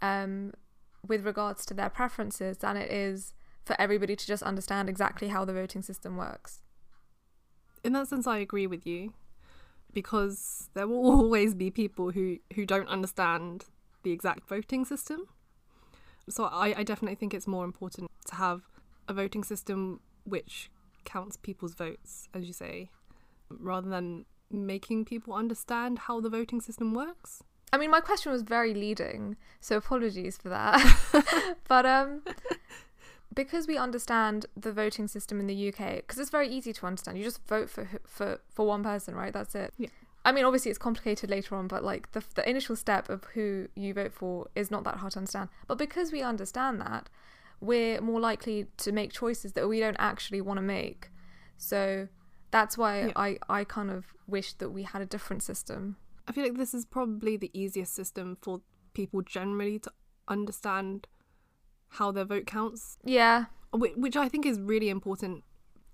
um, 0.00 0.52
with 1.04 1.26
regards 1.26 1.66
to 1.66 1.74
their 1.74 1.90
preferences 1.90 2.58
than 2.58 2.76
it 2.76 2.92
is 2.92 3.34
for 3.64 3.74
everybody 3.80 4.14
to 4.14 4.26
just 4.26 4.44
understand 4.44 4.88
exactly 4.88 5.28
how 5.28 5.44
the 5.44 5.52
voting 5.52 5.82
system 5.82 6.16
works. 6.16 6.60
In 7.84 7.92
that 7.92 8.08
sense, 8.08 8.26
I 8.26 8.38
agree 8.38 8.66
with 8.66 8.86
you 8.86 9.12
because 9.92 10.68
there 10.74 10.86
will 10.86 11.06
always 11.20 11.54
be 11.54 11.70
people 11.70 12.10
who, 12.10 12.38
who 12.54 12.66
don't 12.66 12.88
understand 12.88 13.66
the 14.02 14.12
exact 14.12 14.48
voting 14.48 14.84
system. 14.84 15.26
So 16.28 16.44
I, 16.44 16.74
I 16.78 16.82
definitely 16.82 17.16
think 17.16 17.34
it's 17.34 17.46
more 17.46 17.64
important 17.64 18.10
to 18.26 18.34
have 18.34 18.62
a 19.08 19.14
voting 19.14 19.44
system 19.44 20.00
which 20.24 20.70
counts 21.04 21.36
people's 21.38 21.74
votes, 21.74 22.28
as 22.34 22.44
you 22.44 22.52
say, 22.52 22.90
rather 23.48 23.88
than 23.88 24.26
making 24.50 25.04
people 25.04 25.34
understand 25.34 26.00
how 26.00 26.20
the 26.20 26.28
voting 26.28 26.60
system 26.60 26.94
works. 26.94 27.42
I 27.72 27.76
mean, 27.76 27.90
my 27.90 28.00
question 28.00 28.32
was 28.32 28.42
very 28.42 28.74
leading, 28.74 29.36
so 29.60 29.76
apologies 29.76 30.38
for 30.38 30.48
that. 30.48 30.80
but 31.68 31.84
um, 31.84 32.22
because 33.38 33.68
we 33.68 33.76
understand 33.78 34.46
the 34.56 34.72
voting 34.72 35.06
system 35.06 35.38
in 35.38 35.46
the 35.46 35.68
UK, 35.68 35.98
because 35.98 36.18
it's 36.18 36.28
very 36.28 36.48
easy 36.48 36.72
to 36.72 36.86
understand. 36.86 37.16
You 37.16 37.22
just 37.22 37.46
vote 37.46 37.70
for 37.70 37.88
for 38.04 38.40
for 38.50 38.66
one 38.66 38.82
person, 38.82 39.14
right? 39.14 39.32
That's 39.32 39.54
it. 39.54 39.72
Yeah. 39.78 39.90
I 40.24 40.32
mean, 40.32 40.44
obviously 40.44 40.70
it's 40.72 40.78
complicated 40.78 41.30
later 41.30 41.54
on, 41.54 41.68
but 41.68 41.84
like 41.84 42.10
the 42.10 42.24
the 42.34 42.50
initial 42.50 42.74
step 42.74 43.08
of 43.08 43.22
who 43.34 43.68
you 43.76 43.94
vote 43.94 44.12
for 44.12 44.48
is 44.56 44.72
not 44.72 44.82
that 44.82 44.96
hard 44.96 45.12
to 45.12 45.20
understand. 45.20 45.50
But 45.68 45.78
because 45.78 46.10
we 46.10 46.20
understand 46.20 46.80
that, 46.80 47.08
we're 47.60 48.00
more 48.00 48.18
likely 48.18 48.66
to 48.78 48.90
make 48.90 49.12
choices 49.12 49.52
that 49.52 49.68
we 49.68 49.78
don't 49.78 50.00
actually 50.00 50.40
want 50.40 50.58
to 50.58 50.62
make. 50.62 51.12
So 51.56 52.08
that's 52.50 52.76
why 52.76 52.94
Yeah. 53.06 53.12
I 53.14 53.38
I 53.48 53.62
kind 53.62 53.90
of 53.96 54.16
wish 54.26 54.54
that 54.54 54.70
we 54.70 54.82
had 54.82 55.00
a 55.00 55.06
different 55.06 55.44
system. 55.44 55.96
I 56.26 56.32
feel 56.32 56.42
like 56.42 56.58
this 56.58 56.74
is 56.74 56.84
probably 56.86 57.36
the 57.36 57.52
easiest 57.54 57.94
system 57.94 58.36
for 58.42 58.62
people 58.94 59.22
generally 59.22 59.78
to 59.78 59.92
understand 60.26 61.06
how 61.90 62.10
their 62.12 62.24
vote 62.24 62.46
counts, 62.46 62.98
Yeah. 63.04 63.46
which 63.72 64.16
I 64.16 64.28
think 64.28 64.46
is 64.46 64.60
really 64.60 64.88
important. 64.88 65.44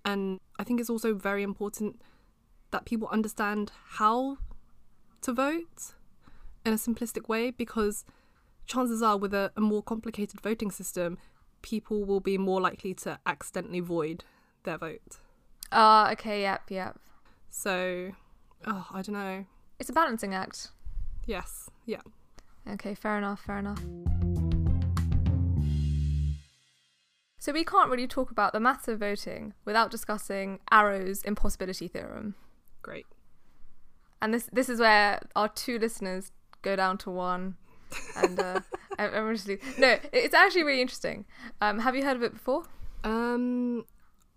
And 0.04 0.40
I 0.58 0.64
think 0.64 0.80
it's 0.80 0.90
also 0.90 1.14
very 1.14 1.42
important 1.42 2.00
that 2.70 2.84
people 2.84 3.08
understand 3.08 3.72
how 3.98 4.38
to 5.22 5.32
vote 5.32 5.94
in 6.66 6.72
a 6.72 6.76
simplistic 6.76 7.28
way 7.28 7.50
because 7.50 8.04
chances 8.66 9.02
are, 9.02 9.16
with 9.16 9.32
a, 9.34 9.52
a 9.56 9.60
more 9.60 9.82
complicated 9.82 10.40
voting 10.40 10.70
system, 10.70 11.18
people 11.62 12.04
will 12.04 12.20
be 12.20 12.36
more 12.36 12.60
likely 12.60 12.92
to 12.94 13.18
accidentally 13.26 13.80
void 13.80 14.24
their 14.64 14.76
vote. 14.78 15.18
Ah, 15.72 16.10
okay, 16.12 16.42
yep, 16.42 16.62
yep. 16.70 16.98
So, 17.48 18.12
oh, 18.66 18.86
I 18.92 19.02
don't 19.02 19.14
know. 19.14 19.46
It's 19.78 19.88
a 19.90 19.92
balancing 19.92 20.34
act. 20.34 20.70
Yes, 21.26 21.70
yeah. 21.86 22.02
Okay, 22.68 22.94
fair 22.94 23.16
enough, 23.18 23.40
fair 23.40 23.58
enough. 23.58 23.80
So 27.44 27.52
we 27.52 27.62
can't 27.62 27.90
really 27.90 28.06
talk 28.06 28.30
about 28.30 28.54
the 28.54 28.58
maths 28.58 28.88
of 28.88 29.00
voting 29.00 29.52
without 29.66 29.90
discussing 29.90 30.60
Arrow's 30.70 31.20
impossibility 31.24 31.88
theorem. 31.88 32.36
Great. 32.80 33.04
And 34.22 34.32
this 34.32 34.48
this 34.50 34.70
is 34.70 34.80
where 34.80 35.20
our 35.36 35.48
two 35.48 35.78
listeners 35.78 36.32
go 36.62 36.74
down 36.74 36.96
to 36.96 37.10
one. 37.10 37.56
And 38.16 38.40
uh, 38.40 38.60
I'm, 38.98 39.12
I'm 39.12 39.36
just 39.36 39.46
no, 39.76 39.98
it's 40.10 40.32
actually 40.32 40.62
really 40.62 40.80
interesting. 40.80 41.26
Um, 41.60 41.80
have 41.80 41.94
you 41.94 42.02
heard 42.02 42.16
of 42.16 42.22
it 42.22 42.32
before? 42.32 42.62
Um, 43.04 43.84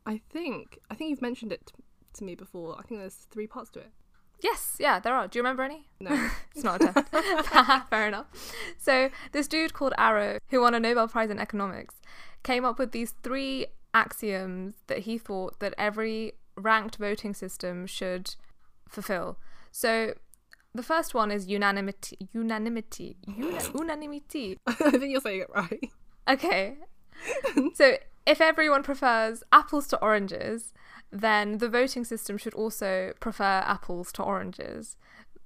I 0.05 0.19
think 0.29 0.77
I 0.91 0.95
think 0.95 1.11
you've 1.11 1.21
mentioned 1.21 1.53
it 1.53 1.71
to 2.15 2.25
me 2.25 2.35
before. 2.35 2.75
I 2.77 2.81
think 2.81 2.99
there's 2.99 3.25
three 3.31 3.47
parts 3.47 3.69
to 3.69 3.79
it. 3.79 3.91
Yes, 4.39 4.75
yeah, 4.79 4.99
there 4.99 5.15
are. 5.15 5.27
Do 5.27 5.37
you 5.39 5.43
remember 5.43 5.63
any? 5.63 5.87
No. 5.99 6.29
It's 6.55 6.63
not 6.63 6.81
a 6.81 6.91
test. 6.93 7.07
Ah, 7.53 7.85
fair 7.89 8.07
enough. 8.07 8.27
So, 8.77 9.09
this 9.31 9.47
dude 9.47 9.73
called 9.73 9.93
Arrow, 9.97 10.39
who 10.49 10.61
won 10.61 10.73
a 10.73 10.79
Nobel 10.79 11.07
Prize 11.07 11.29
in 11.29 11.39
economics, 11.39 11.95
came 12.43 12.65
up 12.65 12.77
with 12.79 12.91
these 12.91 13.13
three 13.23 13.67
axioms 13.93 14.75
that 14.87 14.99
he 14.99 15.17
thought 15.17 15.59
that 15.59 15.73
every 15.77 16.33
ranked 16.55 16.97
voting 16.97 17.33
system 17.33 17.87
should 17.87 18.35
fulfill. 18.87 19.37
So, 19.71 20.13
the 20.73 20.83
first 20.83 21.13
one 21.15 21.31
is 21.31 21.47
unanimity. 21.47 22.29
Unanimity. 22.33 23.17
Una- 23.27 23.59
unanimity. 23.75 24.57
I 24.67 24.73
think 24.73 25.11
you're 25.11 25.21
saying 25.21 25.41
it 25.41 25.49
right. 25.53 25.91
Okay. 26.29 26.75
so, 27.73 27.97
if 28.27 28.41
everyone 28.41 28.83
prefers 28.83 29.41
apples 29.51 29.87
to 29.87 30.01
oranges, 30.01 30.73
then 31.11 31.59
the 31.59 31.69
voting 31.69 32.03
system 32.03 32.37
should 32.37 32.53
also 32.53 33.13
prefer 33.21 33.63
apples 33.65 34.11
to 34.11 34.23
oranges. 34.23 34.97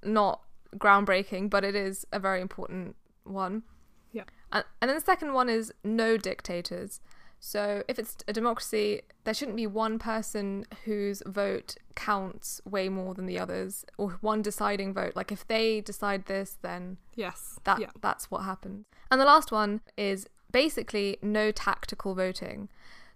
Not 0.02 0.42
groundbreaking, 0.76 1.48
but 1.48 1.64
it 1.64 1.76
is 1.76 2.04
a 2.12 2.18
very 2.18 2.40
important 2.40 2.96
one. 3.22 3.62
Yeah. 4.10 4.24
And, 4.50 4.64
and 4.80 4.88
then 4.88 4.96
the 4.96 5.04
second 5.04 5.32
one 5.32 5.48
is 5.48 5.72
no 5.84 6.16
dictators. 6.16 7.00
So, 7.44 7.82
if 7.88 7.98
it's 7.98 8.16
a 8.28 8.32
democracy, 8.32 9.02
there 9.24 9.34
shouldn't 9.34 9.56
be 9.56 9.66
one 9.66 9.98
person 9.98 10.64
whose 10.84 11.24
vote 11.26 11.74
counts 11.96 12.60
way 12.64 12.88
more 12.88 13.14
than 13.14 13.26
the 13.26 13.38
others, 13.38 13.84
or 13.98 14.18
one 14.20 14.42
deciding 14.42 14.94
vote. 14.94 15.16
Like, 15.16 15.32
if 15.32 15.46
they 15.48 15.80
decide 15.80 16.26
this, 16.26 16.58
then 16.62 16.98
Yes. 17.16 17.58
that 17.64 17.80
yeah. 17.80 17.90
that's 18.00 18.30
what 18.30 18.42
happens. 18.42 18.86
And 19.10 19.20
the 19.20 19.24
last 19.24 19.50
one 19.50 19.80
is 19.96 20.28
basically 20.52 21.18
no 21.22 21.50
tactical 21.50 22.14
voting. 22.14 22.68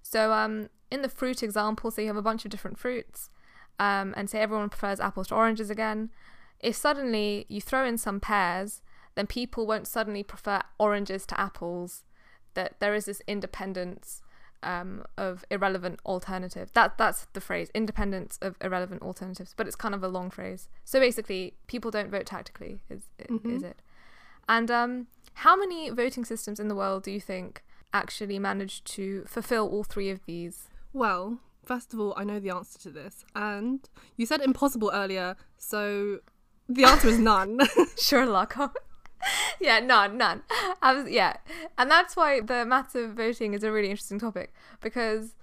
So 0.02 0.33
um 0.33 0.69
in 0.90 1.02
the 1.02 1.09
fruit 1.09 1.43
example, 1.43 1.90
so 1.90 2.00
you 2.00 2.07
have 2.09 2.16
a 2.16 2.23
bunch 2.23 2.45
of 2.45 2.50
different 2.50 2.78
fruits, 2.78 3.31
um, 3.78 4.14
and 4.16 4.31
say 4.31 4.40
everyone 4.40 4.69
prefers 4.69 5.00
apples 5.00 5.28
to 5.28 5.35
oranges 5.35 5.71
again. 5.71 6.11
If 6.61 6.76
suddenly 6.76 7.45
you 7.49 7.61
throw 7.61 7.85
in 7.85 7.99
some 7.99 8.21
pears, 8.21 8.83
then 9.14 9.26
people 9.26 9.66
won't 9.66 9.87
suddenly 9.87 10.23
prefer 10.23 10.62
oranges 10.78 11.26
to 11.26 11.40
apples. 11.40 12.05
That 12.55 12.81
there 12.81 12.95
is 12.95 13.05
this 13.05 13.21
independence 13.26 14.23
um, 14.62 15.05
of 15.19 15.45
irrelevant 15.50 16.00
alternative. 16.07 16.71
That 16.73 16.97
that's 16.97 17.26
the 17.33 17.40
phrase, 17.40 17.71
independence 17.75 18.38
of 18.40 18.57
irrelevant 18.61 19.02
alternatives. 19.02 19.55
But 19.57 19.66
it's 19.66 19.76
kind 19.76 19.95
of 19.95 20.02
a 20.02 20.09
long 20.09 20.31
phrase. 20.31 20.69
So 20.85 20.99
basically, 21.00 21.55
people 21.66 21.90
don't 21.90 22.11
vote 22.11 22.26
tactically. 22.26 22.81
Is 22.88 23.02
is 23.57 23.62
it? 23.62 23.83
And 24.49 24.71
um, 24.71 25.07
how 25.40 25.55
many 25.55 25.90
voting 25.90 26.25
systems 26.25 26.59
in 26.59 26.69
the 26.69 26.75
world 26.75 27.02
do 27.02 27.11
you 27.11 27.21
think 27.21 27.62
actually 27.93 28.38
manage 28.38 28.83
to 28.85 29.25
fulfill 29.26 29.69
all 29.69 29.85
three 29.85 30.09
of 30.09 30.25
these? 30.25 30.69
Well, 30.95 31.40
first 31.62 31.93
of 31.93 32.00
all, 32.00 32.14
I 32.16 32.25
know 32.25 32.40
the 32.40 32.50
answer 32.50 32.78
to 32.81 32.90
this, 32.90 33.23
and 33.35 33.87
you 34.16 34.25
said 34.25 34.40
impossible 34.40 34.90
earlier, 34.95 35.37
so 35.59 36.21
the 36.71 36.85
answer 36.85 37.09
is 37.09 37.19
none. 37.19 37.61
Sherlock. 37.99 38.57
yeah, 39.61 39.78
none, 39.78 40.16
none. 40.16 40.43
I 40.81 40.95
was, 40.95 41.11
yeah, 41.11 41.37
and 41.76 41.90
that's 41.90 42.16
why 42.16 42.40
the 42.40 42.64
maths 42.64 42.95
of 42.95 43.11
voting 43.11 43.52
is 43.52 43.62
a 43.62 43.71
really 43.71 43.90
interesting 43.90 44.19
topic 44.19 44.55
because, 44.81 45.35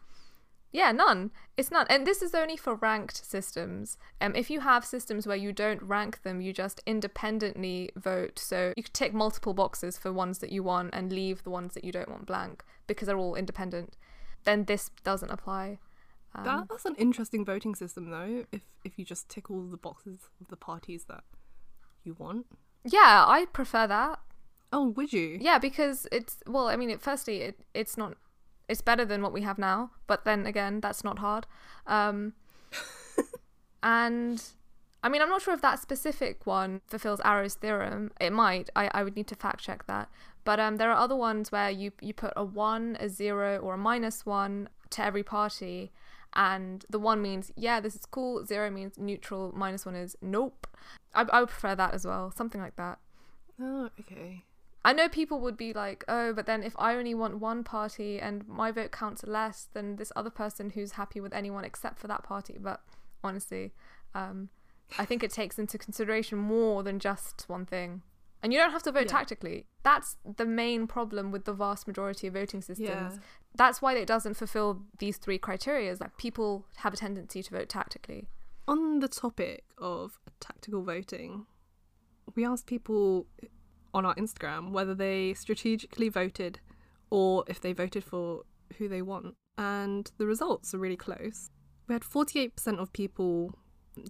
yeah, 0.74 0.92
none. 0.92 1.30
It's 1.56 1.70
none, 1.70 1.86
and 1.88 2.06
this 2.06 2.24
is 2.24 2.34
only 2.34 2.58
for 2.58 2.74
ranked 2.74 3.24
systems. 3.24 3.98
Um, 4.20 4.36
if 4.36 4.50
you 4.50 4.62
have 4.62 4.84
systems 4.84 5.28
where 5.28 5.38
you 5.38 5.54
don't 5.54 5.82
rank 5.84 6.24
them, 6.24 6.42
you 6.42 6.52
just 6.52 6.82
independently 6.88 7.92
vote. 7.96 8.40
So 8.40 8.74
you 8.76 8.82
could 8.82 8.94
tick 8.94 9.14
multiple 9.14 9.54
boxes 9.54 10.00
for 10.00 10.12
ones 10.12 10.40
that 10.40 10.52
you 10.52 10.64
want 10.64 10.90
and 10.94 11.14
leave 11.14 11.44
the 11.44 11.52
ones 11.52 11.76
that 11.76 11.84
you 11.84 11.92
don't 11.92 12.10
want 12.10 12.26
blank 12.26 12.64
because 12.88 13.06
they're 13.06 13.18
all 13.18 13.36
independent. 13.36 13.96
Then 14.46 14.66
this 14.66 14.90
doesn't 15.04 15.30
apply. 15.30 15.78
Um, 16.34 16.44
that, 16.44 16.66
that's 16.68 16.86
an 16.86 16.96
interesting 16.96 17.46
voting 17.46 17.76
system, 17.76 18.10
though. 18.10 18.46
If 18.52 18.64
if 18.84 18.98
you 18.98 19.06
just 19.06 19.30
tick 19.30 19.52
all 19.52 19.62
the 19.62 19.78
boxes 19.78 20.30
of 20.42 20.48
the 20.48 20.58
parties 20.58 21.06
that 21.08 21.24
you 22.04 22.16
want. 22.18 22.48
yeah, 22.84 23.24
I 23.28 23.46
prefer 23.46 23.86
that. 23.86 24.20
Oh, 24.74 24.88
would 24.88 25.14
you? 25.14 25.38
Yeah, 25.40 25.60
because 25.60 26.08
it's 26.12 26.38
well, 26.48 26.68
I 26.68 26.78
mean, 26.78 26.90
it, 26.90 27.00
firstly, 27.00 27.42
it 27.42 27.60
it's 27.76 27.96
not 27.96 28.16
it's 28.74 28.82
better 28.82 29.06
than 29.06 29.22
what 29.22 29.32
we 29.32 29.44
have 29.44 29.60
now, 29.60 29.92
but 30.08 30.26
then 30.26 30.48
again, 30.48 30.82
that's 30.82 31.04
not 31.04 31.20
hard. 31.20 31.46
Um, 31.86 32.34
and 33.84 34.44
I 35.04 35.10
mean, 35.10 35.22
I'm 35.22 35.30
not 35.30 35.44
sure 35.44 35.54
if 35.54 35.62
that 35.62 35.80
specific 35.80 36.48
one 36.48 36.82
fulfills 36.88 37.22
Arrow's 37.24 37.54
theorem. 37.54 38.12
It 38.20 38.34
might. 38.34 38.72
I, 38.76 38.90
I 38.92 39.04
would 39.04 39.16
need 39.16 39.28
to 39.28 39.36
fact 39.36 39.62
check 39.62 39.86
that. 39.86 40.10
But 40.44 40.60
um, 40.60 40.78
there 40.78 40.90
are 40.92 40.98
other 40.98 41.16
ones 41.16 41.52
where 41.52 41.70
you 41.70 41.92
you 42.02 42.14
put 42.14 42.34
a 42.36 42.44
one, 42.44 42.98
a 43.00 43.10
zero, 43.10 43.60
or 43.60 43.76
a 43.76 43.78
minus 43.78 44.26
one 44.26 44.70
to 44.90 45.06
every 45.06 45.24
party, 45.24 45.92
and 46.34 46.84
the 46.90 47.00
one 47.00 47.22
means 47.22 47.52
yeah, 47.56 47.80
this 47.80 47.96
is 47.96 48.06
cool. 48.08 48.44
Zero 48.44 48.72
means 48.72 48.98
neutral. 48.98 49.54
Minus 49.56 49.86
one 49.86 49.96
is 49.96 50.18
nope. 50.20 50.66
I 51.14 51.22
I 51.32 51.42
would 51.42 51.50
prefer 51.50 51.76
that 51.76 51.94
as 51.94 52.08
well. 52.08 52.32
Something 52.36 52.60
like 52.60 52.76
that. 52.78 52.98
Oh, 53.62 53.90
okay. 54.00 54.44
I 54.86 54.92
know 54.94 55.08
people 55.08 55.40
would 55.40 55.56
be 55.56 55.72
like, 55.74 56.04
oh, 56.08 56.34
but 56.34 56.46
then 56.46 56.62
if 56.62 56.76
I 56.78 56.96
only 56.96 57.14
want 57.16 57.40
one 57.40 57.64
party 57.64 58.20
and 58.20 58.46
my 58.48 58.72
vote 58.72 58.92
counts 58.92 59.24
less 59.24 59.70
than 59.74 59.96
this 59.96 60.12
other 60.16 60.30
person 60.30 60.72
who's 60.72 60.94
happy 60.94 61.22
with 61.22 61.34
anyone 61.34 61.64
except 61.64 62.00
for 62.00 62.08
that 62.08 62.24
party. 62.24 62.58
But 62.60 62.82
honestly, 63.24 63.72
um, 64.14 64.50
I 65.00 65.06
think 65.06 65.24
it 65.24 65.32
takes 65.32 65.58
into 65.58 65.78
consideration 65.78 66.38
more 66.38 66.84
than 66.84 67.00
just 67.00 67.46
one 67.48 67.66
thing. 67.66 68.02
And 68.42 68.52
you 68.52 68.60
don't 68.60 68.72
have 68.72 68.84
to 68.84 68.92
vote 68.92 69.04
Yeah. 69.06 69.18
tactically. 69.20 69.68
That's 69.84 70.18
the 70.26 70.46
main 70.46 70.86
problem 70.86 71.32
with 71.32 71.46
the 71.46 71.54
vast 71.54 71.88
majority 71.88 72.28
of 72.28 72.34
voting 72.34 72.62
systems. 72.62 72.90
Yeah. 72.90 73.18
That's 73.56 73.82
why 73.82 73.96
it 73.96 74.06
doesn't 74.06 74.34
fulfill 74.34 74.84
these 75.00 75.18
three 75.18 75.38
criteria. 75.38 75.96
That 75.96 76.18
people 76.18 76.66
have 76.78 76.94
a 76.94 76.98
tendency 76.98 77.42
to 77.42 77.52
vote 77.52 77.70
tactically. 77.70 78.28
On 78.68 79.00
the 79.00 79.08
topic 79.08 79.64
of 79.78 80.20
tactical 80.42 80.84
voting, 80.84 81.46
we 82.36 82.44
asked 82.46 82.68
people 82.68 83.28
on 83.94 84.06
our 84.06 84.16
Instagram 84.16 84.72
whether 84.72 84.96
they 84.96 85.34
strategically 85.34 86.10
voted 86.10 86.60
or 87.10 87.44
if 87.48 87.62
they 87.62 87.74
voted 87.74 88.04
for 88.04 88.44
who 88.78 88.88
they 88.88 89.02
want. 89.02 89.36
And 89.58 90.12
the 90.18 90.26
results 90.26 90.74
are 90.74 90.80
really 90.80 90.96
close. 90.96 91.52
We 91.88 91.94
had 91.94 92.02
48% 92.02 92.80
of 92.80 92.92
people 92.92 93.54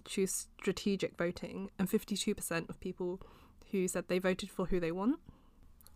choose 0.06 0.48
strategic 0.60 1.16
voting 1.18 1.70
and 1.78 1.90
52% 1.90 2.70
of 2.70 2.80
people 2.80 3.20
who 3.70 3.86
said 3.88 4.08
they 4.08 4.18
voted 4.18 4.50
for 4.50 4.66
who 4.66 4.80
they 4.80 4.92
want. 4.92 5.18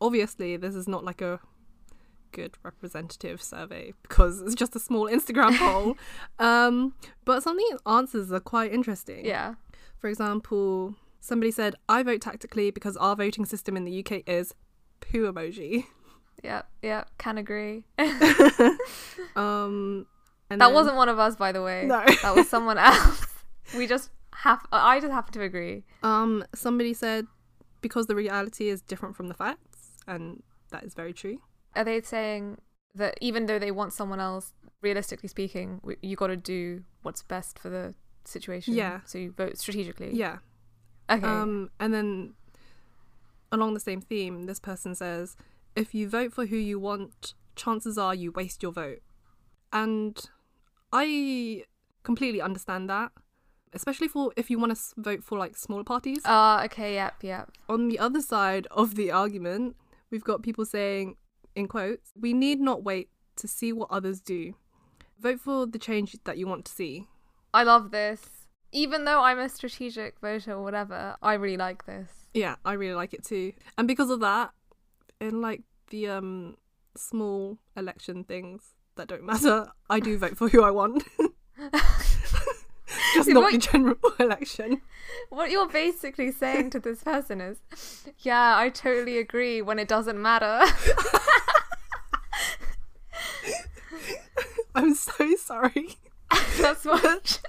Obviously, 0.01 0.57
this 0.57 0.75
is 0.75 0.87
not 0.87 1.05
like 1.05 1.23
a 1.23 1.41
good 2.33 2.57
representative 2.63 3.43
survey 3.43 3.95
because 4.03 4.43
it's 4.43 4.55
just 4.55 4.77
a 4.77 4.81
small 4.81 5.09
Instagram 5.09 5.57
poll. 5.59 5.97
Um, 6.39 6.95
but 7.25 7.43
some 7.43 7.59
of 7.59 7.65
the 7.65 7.91
answers 7.91 8.31
are 8.33 8.41
quite 8.41 8.73
interesting. 8.73 9.25
Yeah. 9.25 9.55
For 9.99 10.09
example, 10.09 10.95
somebody 11.21 11.51
said, 11.51 11.75
I 11.89 12.03
vote 12.03 12.21
tactically 12.21 12.71
because 12.71 12.97
our 12.97 13.15
voting 13.17 13.45
system 13.45 13.77
in 13.77 13.85
the 13.85 13.99
UK 14.05 14.23
is 14.27 14.55
poo 15.01 15.31
emoji. 15.33 15.85
Yep, 16.45 16.69
yep, 16.83 17.11
Can 17.19 17.37
agree. 17.37 17.83
Um, 19.37 20.07
and 20.51 20.61
that 20.61 20.67
then- 20.67 20.75
wasn't 20.75 20.97
one 20.97 21.09
of 21.09 21.19
us, 21.19 21.37
by 21.37 21.53
the 21.53 21.63
way. 21.63 21.85
No. 21.87 22.05
that 22.23 22.35
was 22.35 22.49
someone 22.49 22.79
else. 22.79 23.27
We 23.77 23.87
just 23.87 24.11
have. 24.35 24.65
I 24.73 25.01
just 25.01 25.13
happen 25.13 25.33
to 25.35 25.43
agree. 25.43 25.85
Um, 26.03 26.45
somebody 26.55 26.95
said 26.95 27.27
because 27.81 28.07
the 28.07 28.15
reality 28.15 28.69
is 28.69 28.81
different 28.81 29.17
from 29.17 29.29
the 29.29 29.35
facts, 29.35 29.91
and 30.07 30.43
that 30.71 30.85
is 30.85 30.95
very 30.95 31.13
true. 31.13 31.41
Are 31.77 31.85
they 31.85 32.01
saying 32.01 32.59
that 32.95 33.19
even 33.21 33.47
though 33.47 33.59
they 33.59 33.71
want 33.71 33.93
someone 33.93 34.21
else, 34.21 34.53
realistically 34.81 35.29
speaking, 35.29 35.81
you 36.01 36.17
got 36.17 36.29
to 36.29 36.37
do 36.37 36.85
what's 37.03 37.23
best 37.23 37.59
for 37.59 37.69
the 37.69 37.95
situation? 38.25 38.75
Yeah. 38.75 39.01
So 39.05 39.19
you 39.19 39.33
vote 39.33 39.59
strategically. 39.59 40.15
Yeah. 40.15 40.39
Okay. 41.11 41.27
Um, 41.27 41.71
and 41.81 41.93
then 41.93 42.35
along 43.51 43.75
the 43.75 43.81
same 43.81 44.01
theme, 44.01 44.45
this 44.47 44.61
person 44.61 44.95
says, 44.95 45.37
if 45.75 45.95
you 45.95 46.09
vote 46.09 46.33
for 46.33 46.47
who 46.47 46.57
you 46.57 46.79
want, 46.79 47.35
chances 47.57 47.99
are 47.99 48.15
you 48.15 48.33
waste 48.33 48.63
your 48.63 48.73
vote. 48.73 49.01
And 49.73 50.19
I 50.93 51.65
completely 52.03 52.41
understand 52.41 52.89
that, 52.91 53.13
especially 53.73 54.09
for 54.09 54.33
if 54.37 54.51
you 54.51 54.59
want 54.59 54.77
to 54.77 54.83
vote 54.97 55.23
for 55.23 55.39
like 55.39 55.57
smaller 55.57 55.85
parties. 55.85 56.23
Ah. 56.25 56.65
okay. 56.65 56.95
Yep. 56.95 57.15
Yep. 57.23 57.53
On 57.69 57.89
the 57.89 57.99
other 57.99 58.21
side 58.21 58.67
of 58.71 58.95
the 58.95 59.11
argument, 59.11 59.77
we've 60.11 60.25
got 60.25 60.43
people 60.43 60.65
saying, 60.65 61.17
in 61.55 61.69
quotes, 61.69 62.13
we 62.19 62.33
need 62.33 62.61
not 62.61 62.83
wait 62.83 63.09
to 63.37 63.49
see 63.49 63.73
what 63.73 63.89
others 63.91 64.21
do. 64.21 64.55
Vote 65.21 65.41
for 65.41 65.67
the 65.67 65.79
change 65.79 66.17
that 66.25 66.39
you 66.39 66.47
want 66.47 66.65
to 66.67 66.73
see. 66.73 67.09
I 67.53 67.63
love 67.63 67.91
this. 67.91 68.38
Even 68.73 69.05
though 69.05 69.23
I'm 69.23 69.39
a 69.39 69.49
strategic 69.49 70.19
voter 70.21 70.53
or 70.53 70.63
whatever, 70.63 71.17
I 71.23 71.35
really 71.35 71.57
like 71.57 71.87
this. 71.87 72.11
Yeah, 72.35 72.57
I 72.65 72.75
really 72.75 72.95
like 72.95 73.15
it 73.15 73.25
too. 73.25 73.53
And 73.79 73.89
because 73.89 74.11
of 74.11 74.21
that, 74.21 74.51
in 75.21 75.41
like 75.41 75.63
the 75.91 76.09
um 76.09 76.57
small 76.97 77.59
election 77.77 78.25
things 78.25 78.75
that 78.97 79.09
don't 79.09 79.25
matter, 79.25 79.69
I 79.89 80.01
do 80.01 80.19
vote 80.19 80.37
for 80.37 80.49
who 80.49 80.63
I 80.63 80.71
want. 80.71 81.03
Just 83.15 83.29
not 83.31 83.43
What- 83.45 83.53
the 83.53 83.59
general 83.59 83.97
election. 84.21 84.83
What 85.31 85.51
you're 85.51 85.69
basically 85.69 86.31
saying 86.31 86.71
to 86.71 86.81
this 86.81 87.03
person 87.03 87.41
is, 87.41 87.59
yeah, 88.19 88.57
I 88.59 88.69
totally 88.69 89.19
agree 89.19 89.63
when 89.63 89.79
it 89.79 89.89
doesn't 89.89 90.21
matter. 90.21 90.61
I'm 94.75 94.95
so 94.95 95.35
sorry. 95.37 95.97
That's 96.61 96.85
what. 96.85 97.41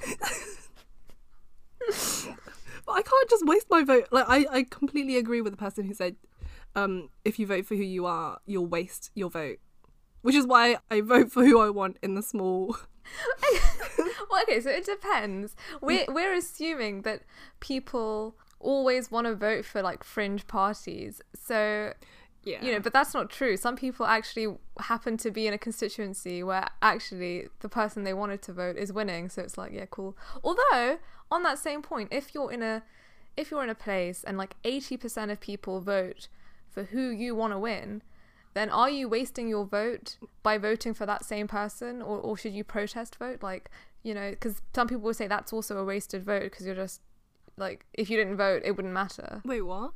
But 2.86 2.94
I 2.94 3.02
can't 3.02 3.30
just 3.30 3.46
waste 3.46 3.68
my 3.70 3.84
vote. 3.84 4.08
Like 4.12 4.26
I, 4.28 4.46
I 4.52 4.64
completely 4.64 5.18
agree 5.18 5.42
with 5.42 5.54
the 5.54 5.58
person 5.58 5.86
who 5.86 5.94
said, 5.94 6.16
um, 6.76 7.10
if 7.26 7.38
you 7.38 7.46
vote 7.46 7.66
for 7.66 7.76
who 7.76 7.84
you 7.84 8.06
are, 8.06 8.40
you'll 8.46 8.66
waste 8.68 9.12
your 9.14 9.30
vote. 9.30 9.60
Which 10.22 10.36
is 10.36 10.48
why 10.48 10.78
I 10.90 11.02
vote 11.02 11.32
for 11.32 11.46
who 11.46 11.60
I 11.60 11.70
want 11.70 11.98
in 12.02 12.16
the 12.16 12.22
small. 12.24 12.78
well, 14.30 14.42
okay, 14.44 14.60
so 14.62 14.70
it 14.70 14.86
depends. 14.86 15.56
We're 15.82 16.06
we're 16.10 16.34
assuming 16.34 17.04
that 17.04 17.22
people 17.60 18.36
always 18.60 19.10
want 19.12 19.26
to 19.28 19.36
vote 19.36 19.66
for 19.66 19.82
like 19.82 20.04
fringe 20.04 20.46
parties. 20.48 21.22
So 21.34 21.94
Yeah. 22.44 22.64
you 22.64 22.72
know, 22.74 22.80
but 22.80 22.94
that's 22.94 23.14
not 23.14 23.30
true. 23.30 23.56
Some 23.58 23.76
people 23.76 24.06
actually 24.06 24.56
happen 24.80 25.18
to 25.18 25.32
be 25.32 25.48
in 25.48 25.54
a 25.54 25.58
constituency 25.58 26.44
where 26.44 26.68
actually 26.82 27.48
the 27.60 27.70
person 27.70 28.04
they 28.04 28.14
wanted 28.14 28.42
to 28.44 28.54
vote 28.54 28.76
is 28.78 28.92
winning. 28.92 29.30
So 29.30 29.42
it's 29.42 29.58
like, 29.58 29.72
yeah, 29.72 29.86
cool. 29.90 30.18
Although 30.44 31.00
on 31.32 31.44
that 31.44 31.60
same 31.60 31.82
point, 31.82 32.10
if 32.12 32.34
you're 32.34 32.52
in 32.52 32.64
a 32.64 32.84
if 33.38 33.52
you're 33.52 33.64
in 33.64 33.70
a 33.70 33.76
place 33.76 34.24
and 34.24 34.38
like 34.38 34.56
eighty 34.64 34.98
percent 34.98 35.32
of 35.32 35.40
people 35.40 35.82
vote 35.82 36.28
for 36.70 36.84
who 36.84 37.10
you 37.10 37.36
want 37.36 37.54
to 37.54 37.60
win, 37.60 38.02
then 38.54 38.70
are 38.70 38.90
you 38.90 39.08
wasting 39.08 39.48
your 39.48 39.66
vote 39.66 40.18
by 40.44 40.58
voting 40.58 40.94
for 40.94 41.06
that 41.06 41.26
same 41.26 41.48
person, 41.48 42.02
or 42.02 42.18
or 42.18 42.38
should 42.38 42.54
you 42.54 42.64
protest 42.64 43.16
vote? 43.16 43.42
Like 43.42 43.70
you 44.04 44.14
know, 44.14 44.32
because 44.32 44.62
some 44.74 44.88
people 44.88 45.04
will 45.04 45.14
say 45.14 45.28
that's 45.28 45.54
also 45.54 45.78
a 45.78 45.86
wasted 45.86 46.24
vote 46.26 46.44
because 46.44 46.66
you're 46.66 46.76
just 46.76 47.02
like 47.58 47.86
if 47.94 48.10
you 48.10 48.18
didn't 48.18 48.38
vote, 48.38 48.62
it 48.66 48.72
wouldn't 48.76 48.94
matter 48.94 49.42
Wait, 49.46 49.62
what? 49.62 49.92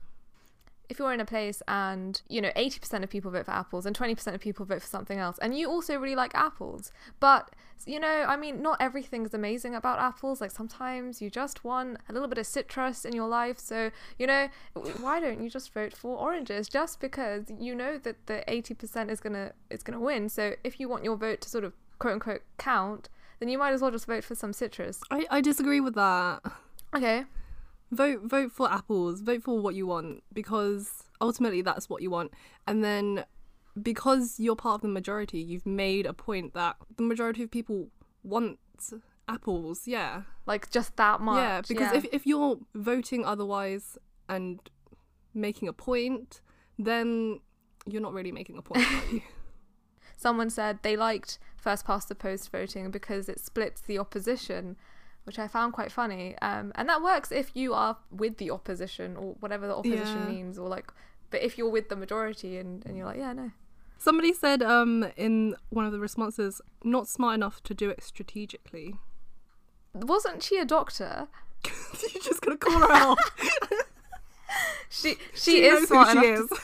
If 0.94 1.00
you're 1.00 1.12
in 1.12 1.20
a 1.20 1.26
place 1.26 1.64
and 1.68 2.22
you 2.30 2.40
know 2.40 2.52
80% 2.56 3.04
of 3.04 3.10
people 3.10 3.32
vote 3.32 3.46
for 3.46 3.52
apples 3.52 3.88
and 3.88 3.98
20% 3.98 4.36
of 4.36 4.40
people 4.40 4.64
vote 4.64 4.84
for 4.84 4.88
something 4.88 5.18
else 5.18 5.40
and 5.42 5.58
you 5.58 5.68
also 5.68 5.98
really 5.98 6.16
like 6.16 6.36
apples. 6.36 6.92
But 7.20 7.50
you 7.86 8.00
know 8.00 8.26
i 8.30 8.38
mean 8.38 8.62
not 8.62 8.78
everything's 8.80 9.34
amazing 9.34 9.74
about 9.74 9.98
apples. 9.98 10.40
Like 10.40 10.52
sometimes 10.52 11.20
you 11.20 11.32
just 11.32 11.64
want 11.64 11.98
a 12.08 12.14
little 12.14 12.28
bit 12.28 12.38
of 12.38 12.46
citrus 12.46 13.06
in 13.06 13.14
your 13.14 13.28
life. 13.28 13.58
So 13.58 13.90
you 14.20 14.28
know 14.28 14.50
why 15.02 15.20
don't 15.20 15.42
you 15.42 15.50
just 15.50 15.74
vote 15.74 15.94
for 15.94 16.16
oranges 16.16 16.70
just 16.70 17.00
because 17.00 17.46
you 17.60 17.74
know 17.74 17.98
that 17.98 18.28
the 18.28 18.44
80% 18.48 19.10
is 19.10 19.20
going 19.20 19.34
to 19.34 19.52
is 19.72 19.82
going 19.82 19.98
to 19.98 20.06
win? 20.06 20.30
So 20.30 20.54
if 20.64 20.80
you 20.80 20.88
want 20.88 21.04
your 21.04 21.18
vote 21.18 21.42
to 21.42 21.50
sort 21.50 21.64
of 21.64 21.74
quote 21.98 22.14
unquote 22.14 22.44
count 22.60 23.10
then 23.40 23.50
you 23.50 23.58
might 23.58 23.74
as 23.74 23.82
well 23.82 23.90
just 23.92 24.06
vote 24.06 24.24
for 24.24 24.36
some 24.36 24.54
citrus. 24.54 25.02
I, 25.10 25.26
I 25.32 25.42
disagree 25.42 25.80
with 25.80 25.96
that. 25.96 26.42
okay 26.96 27.26
vote 27.94 28.22
vote 28.24 28.52
for 28.52 28.72
apples 28.72 29.22
vote 29.22 29.44
for 29.44 29.60
what 29.60 29.76
you 29.76 29.88
want 29.88 30.24
because 30.34 31.04
ultimately 31.22 31.62
that's 31.62 31.90
what 31.90 32.02
you 32.02 32.10
want. 32.10 32.32
And 32.68 32.84
then 32.84 33.26
because 33.82 34.40
you're 34.40 34.56
part 34.56 34.76
of 34.76 34.82
the 34.82 34.88
majority 34.88 35.40
you've 35.40 35.66
made 35.66 36.06
a 36.06 36.14
point 36.14 36.54
that 36.54 36.76
the 36.98 37.04
majority 37.04 37.44
of 37.44 37.52
people 37.52 37.90
want 38.24 38.60
apples 39.28 39.88
yeah. 39.88 40.24
Like 40.46 40.70
just 40.70 40.96
that 40.98 41.22
much 41.22 41.38
yeah 41.38 41.62
because 41.62 41.94
If, 41.94 42.06
if 42.12 42.28
you're 42.28 42.58
voting 42.76 43.26
otherwise 43.26 43.98
and 44.30 44.60
making 45.34 45.68
a 45.68 45.74
point 45.74 46.42
then 46.78 47.40
you're 47.86 48.02
not 48.02 48.14
really 48.14 48.32
making 48.32 48.58
a 48.58 48.62
point 48.62 48.86
are 48.86 49.14
you? 49.14 49.22
Someone 50.18 50.50
said 50.50 50.80
they 50.84 50.96
liked 50.96 51.40
first 51.58 51.86
past 51.86 52.10
the 52.10 52.16
post 52.16 52.52
voting 52.52 52.92
because 52.92 53.28
it 53.28 53.40
splits 53.40 53.82
the 53.82 53.98
opposition, 53.98 54.78
which 55.26 55.40
I 55.40 55.48
found 55.48 55.74
quite 55.74 55.92
funny. 55.92 56.36
Um, 56.42 56.72
and 56.76 56.88
that 56.90 57.02
works 57.02 57.32
if 57.32 57.52
you 57.56 57.74
are 57.74 57.98
with 58.12 58.38
the 58.38 58.52
opposition 58.52 59.16
or 59.18 59.36
whatever 59.40 59.68
the 59.68 59.76
opposition 59.76 60.22
Yeah. 60.22 60.28
means, 60.28 60.58
or 60.60 60.68
like, 60.70 60.92
but 61.30 61.42
if 61.42 61.58
you're 61.58 61.70
with 61.70 61.90
the 61.90 61.96
majority 61.96 62.58
and, 62.58 62.86
and 62.86 62.98
you're 62.98 63.06
like, 63.06 63.18
yeah, 63.18 63.34
no. 63.34 63.52
somebody 63.98 64.34
said 64.34 64.62
um 64.62 65.06
in 65.16 65.56
one 65.70 65.86
of 65.86 65.92
the 65.94 66.00
responses 66.00 66.62
not 66.84 67.08
smart 67.08 67.36
enough 67.36 67.64
to 67.64 67.74
do 67.74 67.90
it 67.90 68.04
strategically 68.04 68.96
Wasn't 69.94 70.44
she 70.44 70.58
a 70.60 70.66
doctor? 70.66 71.28
you're 72.14 72.22
just 72.24 72.42
gonna 72.42 72.58
call 72.58 72.80
her 72.82 72.92
out 72.92 73.18
She 74.90 75.16
she, 75.34 75.64
is 75.64 75.80
knows 75.82 75.88
smart 75.88 76.10
who 76.10 76.22
she 76.22 76.28
enough. 76.28 76.40
is 76.44 76.50
To, 76.50 76.60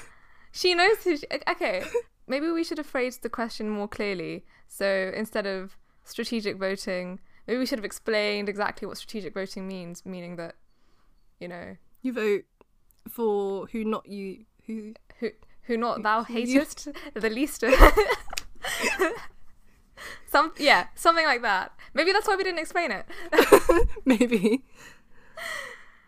she 0.51 0.73
knows 0.75 0.97
who. 1.03 1.17
She, 1.17 1.25
okay, 1.49 1.83
maybe 2.27 2.49
we 2.51 2.63
should 2.63 2.77
have 2.77 2.87
phrased 2.87 3.21
the 3.23 3.29
question 3.29 3.69
more 3.69 3.87
clearly. 3.87 4.45
So 4.67 5.11
instead 5.15 5.47
of 5.47 5.77
strategic 6.03 6.57
voting, 6.57 7.19
maybe 7.49 7.57
we 7.57 7.65
should 7.65 7.79
have 7.79 7.85
explained 7.85 8.47
exactly 8.47 8.87
what 8.87 8.95
strategic 8.97 9.33
voting 9.33 9.67
means, 9.67 10.05
meaning 10.05 10.35
that, 10.35 10.53
you 11.39 11.47
know, 11.47 11.75
You 12.03 12.13
vote 12.13 12.43
for 13.09 13.65
who 13.71 13.83
not 13.83 14.05
you 14.07 14.45
who 14.67 14.93
who 15.19 15.29
who 15.63 15.77
not 15.77 16.03
thou 16.03 16.23
Who 16.23 16.33
you- 16.33 16.59
hatest 16.59 16.89
the 17.15 17.29
least 17.29 17.63
some 20.27 20.51
yeah 20.57 20.87
something 20.95 21.25
like 21.25 21.41
that 21.41 21.71
maybe 21.93 22.11
that's 22.11 22.27
why 22.27 22.35
we 22.35 22.43
didn't 22.43 22.59
explain 22.59 22.91
it 22.91 23.05
maybe. 24.05 24.63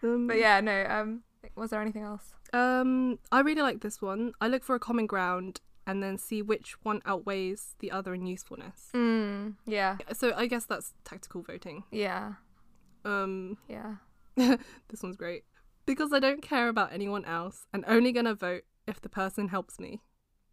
Um, 0.04 0.28
but 0.28 0.38
yeah 0.38 0.60
no 0.62 0.86
um 0.88 1.22
was 1.56 1.72
there 1.72 1.82
anything 1.82 2.04
else 2.04 2.34
Um, 2.54 3.18
I 3.32 3.40
really 3.42 3.62
like 3.62 3.82
this 3.82 4.02
one. 4.02 4.34
I 4.42 4.48
look 4.48 4.64
for 4.64 4.76
a 4.76 4.80
common 4.80 5.06
ground 5.08 5.62
and 5.88 6.02
then 6.04 6.18
see 6.18 6.42
which 6.42 6.76
one 6.84 7.02
outweighs 7.06 7.76
the 7.80 7.92
other 7.92 8.14
in 8.14 8.26
usefulness. 8.28 8.90
mm, 8.94 9.56
yeah 9.66 9.98
So 10.14 10.34
I 10.36 10.46
guess 10.48 10.66
that's 10.66 10.94
tactical 11.04 11.42
voting. 11.42 11.84
yeah 11.92 12.34
Um, 13.06 13.58
yeah 13.68 13.96
this 14.36 15.02
one's 15.04 15.18
great. 15.18 15.44
because 15.86 16.14
I 16.14 16.20
don't 16.20 16.42
care 16.42 16.70
about 16.70 16.94
anyone 16.94 17.26
else 17.26 17.66
and 17.74 17.84
only 17.88 18.12
gonna 18.12 18.36
vote 18.36 18.64
if 18.88 19.02
the 19.02 19.10
person 19.10 19.48
helps 19.50 19.80
me. 19.80 20.02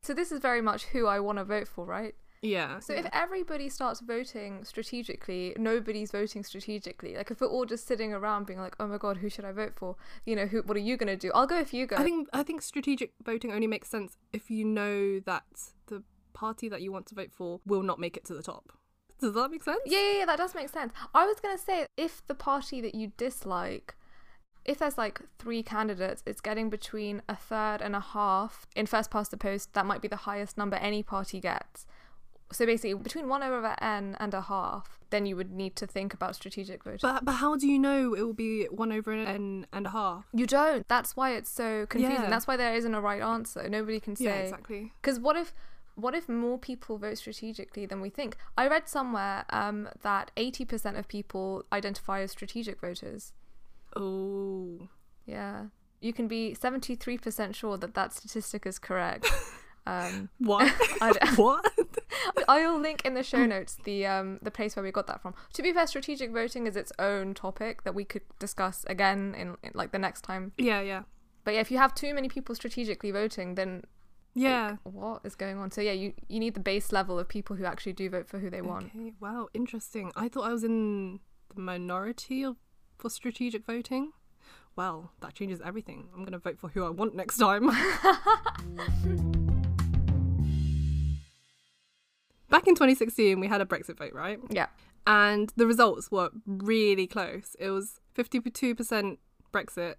So 0.03 0.15
this 0.15 0.33
is 0.33 0.41
very 0.41 0.61
much 0.63 0.85
who 0.87 1.07
I 1.07 1.21
want 1.21 1.39
to 1.39 1.45
vote 1.45 1.69
for, 1.69 1.85
right? 1.85 2.15
Yeah. 2.43 2.79
So 2.81 2.93
yeah. 2.93 3.01
if 3.01 3.07
everybody 3.13 3.69
starts 3.69 4.01
voting 4.01 4.65
strategically, 4.65 5.55
nobody's 5.59 6.11
voting 6.11 6.45
strategically. 6.45 7.17
Like 7.17 7.31
if 7.31 7.41
we're 7.41 7.49
all 7.49 7.65
just 7.65 7.87
sitting 7.87 8.13
around 8.13 8.47
being 8.47 8.61
like, 8.61 8.77
"Oh 8.79 8.87
my 8.87 8.99
god, 8.99 9.19
who 9.19 9.29
should 9.29 9.45
I 9.45 9.53
vote 9.53 9.73
for?" 9.77 9.97
You 10.25 10.37
know, 10.37 10.47
who? 10.47 10.63
What 10.63 10.77
are 10.77 10.81
you 10.81 10.97
gonna 10.97 11.17
do? 11.17 11.31
I'll 11.35 11.47
go 11.47 11.59
if 11.59 11.75
you 11.75 11.87
go. 11.87 11.97
I 11.97 12.05
think 12.05 12.29
I 12.33 12.43
think 12.43 12.63
strategic 12.63 13.13
voting 13.25 13.53
only 13.53 13.67
makes 13.67 13.89
sense 13.89 14.17
if 14.33 14.51
you 14.51 14.65
know 14.65 15.21
that 15.21 15.45
the 15.87 16.03
party 16.33 16.69
that 16.69 16.83
you 16.83 16.93
want 16.93 17.07
to 17.07 17.15
vote 17.15 17.33
for 17.33 17.61
will 17.67 17.83
not 17.83 17.99
make 17.99 18.17
it 18.17 18.25
to 18.27 18.35
the 18.35 18.43
top. 18.43 18.73
Does 19.21 19.35
that 19.35 19.51
make 19.51 19.65
sense? 19.65 19.81
Yeah, 19.85 19.99
yeah, 19.99 20.19
yeah, 20.19 20.27
that 20.27 20.39
does 20.39 20.55
make 20.55 20.69
sense. 20.69 20.93
I 21.15 21.27
was 21.27 21.41
gonna 21.41 21.59
say 21.59 21.87
if 21.97 22.25
the 22.27 22.35
party 22.35 22.81
that 22.81 22.95
you 22.95 23.13
dislike, 23.17 23.97
if 24.65 24.79
there's 24.79 24.97
like 24.97 25.21
three 25.39 25.63
candidates, 25.63 26.23
it's 26.25 26.41
getting 26.41 26.71
between 26.71 27.23
a 27.29 27.35
third 27.35 27.79
and 27.81 27.97
a 27.97 28.01
half 28.01 28.67
in 28.77 28.87
first 28.87 29.11
past 29.11 29.33
the 29.33 29.37
post. 29.37 29.75
That 29.75 29.87
might 29.87 30.03
be 30.03 30.09
the 30.09 30.17
highest 30.17 30.57
number 30.57 30.77
any 30.77 31.03
party 31.03 31.41
gets. 31.41 31.87
So 32.51 32.65
basically, 32.65 32.95
between 32.95 33.29
one 33.29 33.43
over 33.43 33.77
n 33.81 34.17
and 34.19 34.33
a 34.33 34.41
half, 34.41 34.99
then 35.11 35.27
you 35.27 35.37
would 35.37 35.53
need 35.53 35.77
to 35.77 35.87
think 35.87 36.15
about 36.15 36.35
strategic 36.35 36.83
voting. 36.85 37.01
But 37.03 37.25
but 37.25 37.33
how 37.33 37.57
do 37.57 37.67
you 37.67 37.79
know 37.79 38.15
it 38.15 38.23
will 38.23 38.33
be 38.33 38.65
one 38.67 38.93
over 38.93 39.13
n 39.13 39.67
and 39.73 39.87
a 39.87 39.91
half? 39.91 40.27
you 40.33 40.47
don't. 40.47 40.87
That's 40.89 41.17
why 41.17 41.33
it's 41.33 41.51
so 41.51 41.87
confusing. 41.87 42.23
Yeah. 42.23 42.31
That's 42.31 42.47
why 42.47 42.57
there 42.57 42.75
isn't 42.75 42.95
a 42.95 43.01
right 43.01 43.23
answer. 43.23 43.69
Nobody 43.69 44.01
can 44.01 44.17
say. 44.17 44.25
Yeah, 44.25 44.37
exactly. 44.37 44.93
Because 45.01 45.21
what 45.21 45.37
if 45.37 45.53
what 45.95 46.15
if 46.15 46.29
more 46.29 46.59
people 46.59 46.97
vote 46.97 47.19
strategically 47.19 47.85
than 47.85 48.01
we 48.01 48.09
think? 48.09 48.37
I 48.57 48.69
read 48.69 48.89
somewhere 48.89 49.45
um, 49.51 49.89
that 50.03 50.31
eighty 50.37 50.65
percent 50.65 50.97
of 50.97 51.09
people 51.09 51.65
identify 51.73 52.21
as 52.21 52.31
strategic 52.31 52.81
voters. 52.81 53.33
Oh. 53.97 54.89
Yeah, 55.27 55.67
you 56.01 56.13
can 56.13 56.29
be 56.29 56.55
seventy 56.55 56.95
three 56.95 57.19
percent 57.19 57.57
sure 57.57 57.77
that 57.77 57.95
that 57.95 58.13
statistic 58.15 58.65
is 58.65 58.79
correct. 58.79 59.29
um, 59.89 60.29
What? 60.39 60.73
What? 61.37 61.65
I'll 62.49 62.79
link 62.81 63.03
in 63.05 63.15
the 63.15 63.23
show 63.23 63.45
notes 63.47 63.77
the 63.85 64.07
um 64.07 64.39
the 64.43 64.51
place 64.51 64.77
where 64.77 64.83
we 64.83 64.91
got 64.93 65.07
that 65.07 65.21
from. 65.23 65.35
To 65.55 65.63
be 65.63 65.73
fair, 65.73 65.87
strategic 65.87 66.31
voting 66.33 66.67
is 66.67 66.77
its 66.77 66.93
own 66.99 67.35
topic 67.35 67.83
that 67.85 67.95
we 67.95 68.05
could 68.05 68.23
discuss 68.39 68.85
again 68.89 69.35
in, 69.37 69.57
in 69.63 69.71
like 69.75 69.91
the 69.93 69.99
next 69.99 70.23
time. 70.23 70.53
Yeah, 70.59 70.81
yeah. 70.81 71.03
But 71.45 71.55
yeah, 71.55 71.61
if 71.61 71.71
you 71.71 71.79
have 71.79 71.95
too 71.95 72.13
many 72.15 72.29
people 72.29 72.55
strategically 72.55 73.11
voting, 73.11 73.55
then 73.55 73.83
Yeah. 74.35 74.77
what 74.85 75.21
is 75.25 75.35
going 75.35 75.59
on? 75.59 75.71
So 75.71 75.81
yeah, 75.81 75.93
you 76.03 76.13
you 76.29 76.39
need 76.41 76.55
the 76.55 76.61
base 76.73 76.93
level 76.93 77.19
of 77.19 77.27
people 77.29 77.57
who 77.57 77.65
actually 77.65 77.95
do 77.95 78.11
vote 78.11 78.29
for 78.29 78.39
who 78.41 78.51
they 78.51 78.63
want. 78.63 78.87
Okay. 78.95 79.13
Wow, 79.21 79.49
interesting. 79.55 80.13
I 80.17 80.29
thought 80.29 80.45
I 80.51 80.53
was 80.53 80.65
in 80.65 81.21
the 81.55 81.61
minority 81.61 82.43
of, 82.45 82.57
for 82.99 83.09
strategic 83.11 83.65
voting. 83.67 84.13
Well, 84.77 85.11
that 85.23 85.35
changes 85.35 85.61
everything. 85.65 86.09
I'm 86.13 86.21
going 86.21 86.33
to 86.33 86.39
vote 86.39 86.59
for 86.61 86.69
who 86.69 86.85
I 86.85 86.91
want 86.91 87.15
next 87.17 87.39
time. 87.39 87.71
Back 92.51 92.67
in 92.67 92.75
2016, 92.75 93.39
we 93.41 93.47
had 93.47 93.61
a 93.61 93.65
Brexit 93.65 93.99
vote, 93.99 94.13
right? 94.13 94.39
Yeah. 94.51 94.67
And 95.07 95.53
the 95.57 95.67
results 95.67 96.11
were 96.11 96.31
really 96.47 97.07
close. 97.07 97.57
It 97.59 97.71
was 97.71 98.01
52% 98.17 99.19
Brexit 99.53 99.95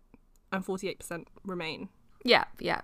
and 0.51 0.65
48% 0.65 1.25
Remain. 1.43 1.89
Yeah, 2.23 2.45
yeah. 2.59 2.81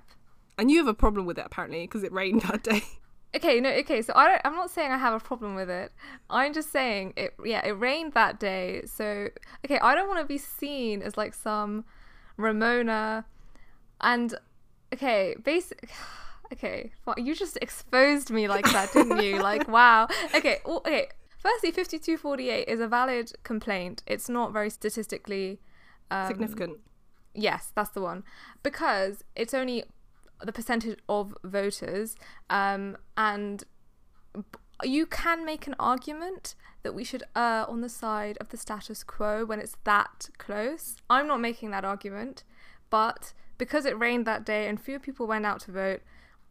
And 0.57 0.71
you 0.71 0.77
have 0.77 0.87
a 0.87 0.93
problem 0.93 1.25
with 1.25 1.37
it 1.37 1.45
apparently 1.45 1.81
because 1.81 2.03
it 2.03 2.11
rained 2.11 2.41
that 2.43 2.63
day. 2.63 2.83
Okay, 3.35 3.59
no, 3.59 3.69
okay. 3.69 4.01
So 4.01 4.13
I 4.15 4.29
don't, 4.29 4.41
I'm 4.45 4.55
not 4.55 4.71
saying 4.71 4.91
I 4.91 4.97
have 4.97 5.13
a 5.13 5.19
problem 5.19 5.55
with 5.55 5.69
it. 5.69 5.91
I'm 6.29 6.53
just 6.53 6.71
saying 6.71 7.13
it. 7.17 7.33
Yeah, 7.43 7.65
it 7.65 7.71
rained 7.71 8.13
that 8.13 8.39
day. 8.39 8.83
So 8.85 9.27
okay, 9.65 9.77
I 9.79 9.93
don't 9.93 10.07
want 10.07 10.21
to 10.21 10.25
be 10.25 10.37
seen 10.37 11.01
as 11.01 11.17
like 11.17 11.33
some 11.33 11.83
Remoaner, 12.39 13.25
and 13.99 14.35
okay, 14.93 15.35
basic. 15.43 15.89
Okay, 16.53 16.91
well, 17.05 17.15
you 17.17 17.35
just 17.35 17.57
exposed 17.61 18.29
me 18.31 18.47
like 18.47 18.65
that, 18.71 18.93
didn't 18.93 19.21
you? 19.21 19.41
Like, 19.41 19.67
wow. 19.77 20.07
Okay, 20.33 20.59
well, 20.65 20.77
okay. 20.77 21.07
Firstly, 21.39 21.69
5248 21.71 22.67
is 22.67 22.79
a 22.79 22.87
valid 22.87 23.31
complaint. 23.43 24.01
It's 24.07 24.29
not 24.29 24.51
very 24.51 24.69
statistically 24.69 25.59
um, 26.09 26.27
Significant. 26.27 26.79
Yes, 27.33 27.71
that's 27.75 27.89
the 27.89 28.01
one. 28.01 28.23
Because 28.63 29.23
it's 29.35 29.53
only 29.53 29.83
the 30.43 30.51
percentage 30.51 30.99
of 31.07 31.35
voters, 31.43 32.15
um, 32.49 32.97
and 33.17 33.63
you 34.83 35.05
can 35.05 35.45
make 35.45 35.67
an 35.67 35.75
argument 35.79 36.55
that 36.83 36.93
we 36.93 37.03
should 37.03 37.23
err 37.35 37.65
on 37.69 37.81
the 37.81 37.89
side 37.89 38.37
of 38.39 38.49
the 38.49 38.57
status 38.57 39.03
quo 39.03 39.45
when 39.45 39.59
it's 39.59 39.77
that 39.85 40.29
close. 40.37 40.97
I'm 41.09 41.27
not 41.27 41.39
making 41.39 41.71
that 41.71 41.85
argument, 41.85 42.43
but 42.89 43.33
because 43.57 43.85
it 43.85 43.97
rained 43.97 44.25
that 44.25 44.45
day 44.45 44.67
and 44.67 44.79
fewer 44.79 44.99
people 44.99 45.25
went 45.25 45.45
out 45.45 45.61
to 45.61 45.71
vote, 45.71 46.01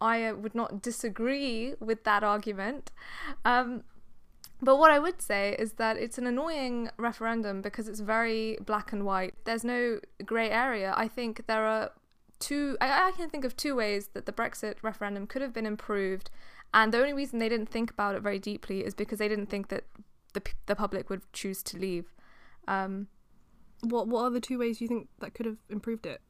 I 0.01 0.25
uh, 0.25 0.35
would 0.35 0.55
not 0.55 0.83
disagree 0.83 1.75
with 1.81 2.05
that 2.05 2.23
argument. 2.23 2.91
Um, 3.45 3.85
but 4.61 4.77
what 4.77 4.91
I 4.91 4.99
would 4.99 5.21
say 5.21 5.57
is 5.59 5.73
that 5.75 5.97
it's 5.97 6.19
an 6.19 6.27
annoying 6.27 6.91
referendum 6.97 7.61
because 7.63 7.89
it's 7.89 8.01
very 8.01 8.59
black 8.65 8.93
and 8.93 9.05
white. 9.05 9.35
There's 9.45 9.65
no 9.65 10.01
grey 10.25 10.51
area. 10.51 10.95
I 10.97 11.09
think 11.09 11.47
there 11.47 11.67
are 11.67 11.91
two, 12.39 12.77
I, 12.81 13.09
I 13.09 13.13
can 13.13 13.29
think 13.31 13.45
of 13.45 13.57
two 13.57 13.75
ways 13.75 14.09
that 14.15 14.27
the 14.27 14.33
Brexit 14.33 14.77
referendum 14.83 15.27
could 15.27 15.43
have 15.43 15.53
been 15.53 15.67
improved. 15.67 16.31
And 16.73 16.93
the 16.93 16.99
only 16.99 17.13
reason 17.13 17.39
they 17.39 17.49
didn't 17.49 17.69
think 17.69 17.91
about 17.91 18.15
it 18.15 18.23
very 18.23 18.39
deeply 18.39 18.85
is 18.85 18.95
because 18.95 19.19
they 19.19 19.29
didn't 19.29 19.47
think 19.47 19.69
that 19.69 19.85
the, 20.33 20.43
the 20.67 20.75
public 20.75 21.11
would 21.11 21.23
choose 21.33 21.63
to 21.65 21.79
leave. 21.79 22.13
Um, 22.67 23.09
What 23.83 24.09
what 24.09 24.23
are 24.25 24.31
the 24.31 24.41
two 24.41 24.59
ways 24.59 24.81
you 24.81 24.89
think 24.89 25.09
that 25.21 25.35
could 25.35 25.47
have 25.47 25.59
improved 25.69 26.07
it? 26.07 26.21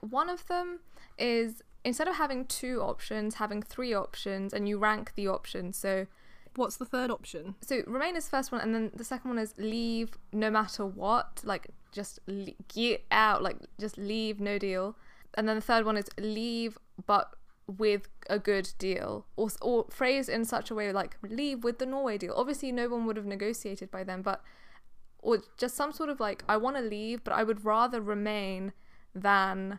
one 0.00 0.28
of 0.28 0.46
them 0.46 0.80
is 1.18 1.62
instead 1.86 2.08
of 2.08 2.16
having 2.16 2.44
two 2.44 2.82
options, 2.82 3.36
having 3.36 3.62
three 3.62 3.94
options, 3.94 4.52
and 4.52 4.68
you 4.68 4.76
rank 4.78 5.12
the 5.14 5.28
options. 5.28 5.76
So 5.76 6.06
What's 6.56 6.76
the 6.76 6.86
third 6.86 7.10
option? 7.10 7.54
so 7.60 7.82
remain 7.86 8.16
is 8.16 8.28
first 8.28 8.50
one 8.50 8.62
and 8.62 8.74
then 8.74 8.90
the 8.94 9.04
second 9.04 9.28
one 9.32 9.38
is 9.38 9.52
leave 9.58 10.16
no 10.32 10.50
matter 10.50 10.86
what 10.86 11.42
like 11.44 11.66
just 11.92 12.18
le- 12.26 12.52
get 12.74 13.04
out 13.10 13.42
like 13.42 13.58
just 13.78 13.98
leave 13.98 14.40
no 14.40 14.58
deal 14.58 14.96
and 15.34 15.46
then 15.46 15.56
the 15.56 15.62
third 15.62 15.84
one 15.84 15.98
is 15.98 16.08
leave 16.18 16.78
but 17.06 17.34
with 17.66 18.08
a 18.30 18.38
good 18.38 18.72
deal 18.78 19.26
or, 19.36 19.48
or 19.60 19.84
phrased 19.90 20.30
in 20.30 20.46
such 20.46 20.70
a 20.70 20.74
way 20.74 20.92
like 20.92 21.18
leave 21.22 21.62
with 21.62 21.78
the 21.78 21.84
norway 21.84 22.16
deal 22.16 22.32
obviously 22.34 22.72
no 22.72 22.88
one 22.88 23.04
would 23.04 23.16
have 23.18 23.26
negotiated 23.26 23.90
by 23.90 24.02
then 24.02 24.22
but 24.22 24.42
or 25.18 25.40
just 25.58 25.76
some 25.76 25.92
sort 25.92 26.08
of 26.08 26.20
like 26.20 26.42
i 26.48 26.56
want 26.56 26.74
to 26.76 26.82
leave 26.82 27.22
but 27.22 27.34
i 27.34 27.42
would 27.42 27.66
rather 27.66 28.00
remain 28.00 28.72
than 29.14 29.78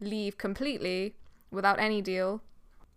leave 0.00 0.38
completely 0.38 1.14
without 1.50 1.78
any 1.78 2.00
deal. 2.02 2.42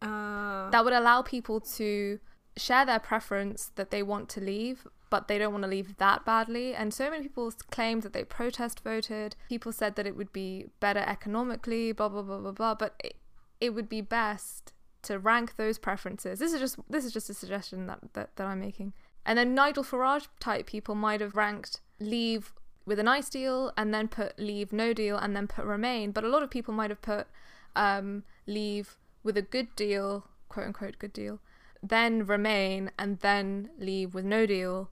Uh, 0.02 0.70
that 0.70 0.84
would 0.84 0.94
allow 0.94 1.22
people 1.22 1.60
to 1.60 2.20
share 2.58 2.86
their 2.86 3.00
preference 3.00 3.72
that 3.76 3.90
they 3.90 4.04
want 4.04 4.30
to 4.30 4.42
leave 4.42 4.86
but 5.14 5.28
they 5.28 5.38
don't 5.38 5.52
want 5.52 5.64
to 5.64 5.70
leave 5.70 5.98
that 5.98 6.26
badly. 6.26 6.74
And 6.74 6.92
so 6.92 7.08
many 7.08 7.22
people 7.22 7.54
claimed 7.70 8.02
that 8.02 8.14
they 8.14 8.24
protest 8.24 8.84
voted. 8.84 9.36
People 9.48 9.72
said 9.72 9.96
that 9.96 10.08
it 10.08 10.18
would 10.18 10.34
be 10.34 10.72
better 10.80 11.02
economically 11.02 11.92
blah 11.92 12.10
blah 12.10 12.24
blah 12.24 12.40
blah 12.40 12.52
blah. 12.52 12.74
But 12.74 12.96
it, 13.04 13.18
it 13.62 13.76
would 13.76 13.88
be 13.88 14.02
best 14.02 14.74
to 15.04 15.20
rank 15.20 15.56
those 15.56 15.78
preferences. 15.78 16.40
This 16.40 16.52
is 16.52 16.60
just 16.60 16.80
this 16.90 17.06
is 17.06 17.14
just 17.14 17.30
a 17.30 17.36
suggestion 17.36 17.86
that, 17.86 18.00
that 18.14 18.36
that 18.38 18.48
i'm 18.48 18.60
making. 18.60 18.94
And 19.24 19.38
then 19.38 19.54
nigel 19.54 19.84
farage 19.84 20.30
type 20.40 20.66
people 20.66 20.96
might 20.96 21.22
have 21.22 21.36
ranked 21.36 21.82
leave 22.00 22.52
with 22.86 23.00
a 23.00 23.04
nice 23.04 23.30
deal 23.30 23.72
and 23.78 23.94
then 23.94 24.08
put 24.08 24.38
leave 24.38 24.74
no 24.74 24.94
deal 24.94 25.18
and 25.18 25.36
then 25.36 25.48
put 25.48 25.66
remain. 25.66 26.12
But 26.12 26.24
a 26.24 26.30
lot 26.30 26.44
of 26.44 26.50
people 26.50 26.74
might 26.74 26.90
have 26.90 27.02
put 27.02 27.28
um, 27.76 28.24
leave 28.46 28.98
with 29.24 29.38
a 29.38 29.42
good 29.42 29.76
deal 29.76 30.28
quote 30.50 30.68
unquote 30.68 31.00
good 31.00 31.14
deal 31.14 31.40
then 31.84 32.26
remain 32.26 32.90
and 32.98 33.20
then 33.20 33.70
leave 33.78 34.14
with 34.14 34.24
no 34.24 34.46
deal. 34.46 34.90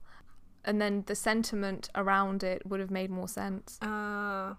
And 0.64 0.80
then 0.80 1.04
the 1.06 1.14
sentiment 1.14 1.88
around 1.94 2.44
it 2.44 2.66
would 2.66 2.78
have 2.78 2.90
made 2.90 3.10
more 3.10 3.26
sense. 3.26 3.78
Uh, 3.80 4.54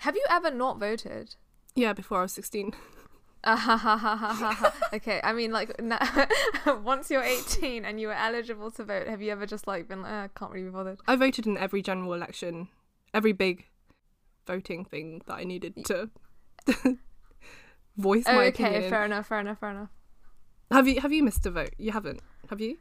have 0.00 0.16
you 0.16 0.24
ever 0.28 0.50
not 0.50 0.78
voted? 0.78 1.36
Yeah, 1.74 1.92
before 1.92 2.18
I 2.18 2.22
was 2.22 2.32
16. 2.32 2.72
okay, 4.94 5.20
I 5.22 5.32
mean, 5.32 5.52
like, 5.52 5.80
na- 5.80 5.98
once 6.82 7.10
you're 7.10 7.22
18 7.22 7.84
and 7.84 8.00
you 8.00 8.08
were 8.08 8.14
eligible 8.14 8.70
to 8.72 8.84
vote, 8.84 9.06
have 9.06 9.22
you 9.22 9.30
ever 9.30 9.46
just 9.46 9.66
like 9.66 9.88
been 9.88 10.02
like, 10.02 10.12
"Uh, 10.12 10.14
I 10.24 10.28
can't 10.36 10.50
really 10.52 10.66
be 10.66 10.70
bothered? 10.72 10.98
I 11.06 11.16
voted 11.16 11.46
in 11.46 11.56
every 11.56 11.80
general 11.82 12.14
election, 12.14 12.68
every 13.14 13.32
big 13.32 13.66
voting 14.46 14.84
thing 14.84 15.22
that 15.26 15.34
I 15.34 15.44
needed 15.44 15.84
to 15.86 16.10
voice 17.96 18.24
Oh, 18.26 18.34
my 18.34 18.46
okay, 18.46 18.64
opinion. 18.70 18.90
fair 18.90 19.04
enough, 19.04 19.26
fair 19.26 19.40
enough, 19.40 19.58
fair 19.60 19.70
enough. 19.70 19.88
Have 20.70 20.86
you 20.88 21.00
have 21.00 21.12
you 21.12 21.22
missed 21.22 21.46
a 21.46 21.50
vote? 21.50 21.74
You 21.78 21.92
haven't, 21.92 22.20
have 22.50 22.60
you? 22.60 22.78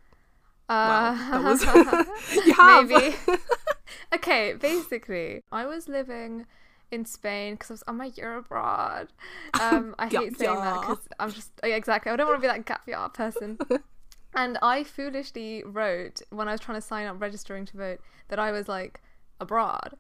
Uh, 0.70 1.14
that 1.32 1.44
was- 1.44 1.64
You 2.46 2.54
have. 2.54 2.90
Maybe. 2.90 3.16
okay, 4.16 4.54
basically, 4.54 5.42
I 5.52 5.66
was 5.66 5.88
living 5.88 6.46
in 6.92 7.06
Spain 7.06 7.54
because 7.54 7.70
I 7.70 7.74
was 7.74 7.84
on 7.88 7.98
my 7.98 8.12
year 8.16 8.38
abroad. 8.38 9.10
Um, 9.60 9.96
I 9.98 10.08
hate 10.08 10.38
saying 10.38 10.56
that 10.56 10.82
because 10.82 11.08
I'm 11.20 11.32
just 11.32 11.52
yeah, 11.64 11.76
exactly. 11.76 12.12
I 12.12 12.16
don't 12.16 12.28
want 12.28 12.38
to 12.38 12.42
be 12.42 12.48
that 12.48 12.66
gap 12.66 12.88
year 12.88 13.10
person. 13.10 13.58
and 14.36 14.58
I 14.62 14.84
foolishly 14.84 15.64
wrote 15.66 16.22
when 16.30 16.48
I 16.48 16.52
was 16.52 16.62
trying 16.62 16.78
to 16.78 16.86
sign 16.86 17.08
up 17.08 17.20
registering 17.20 17.66
to 17.68 17.78
vote 17.78 18.00
that 18.30 18.40
I 18.40 18.52
was 18.52 18.68
like 18.68 19.02
abroad. 19.40 19.94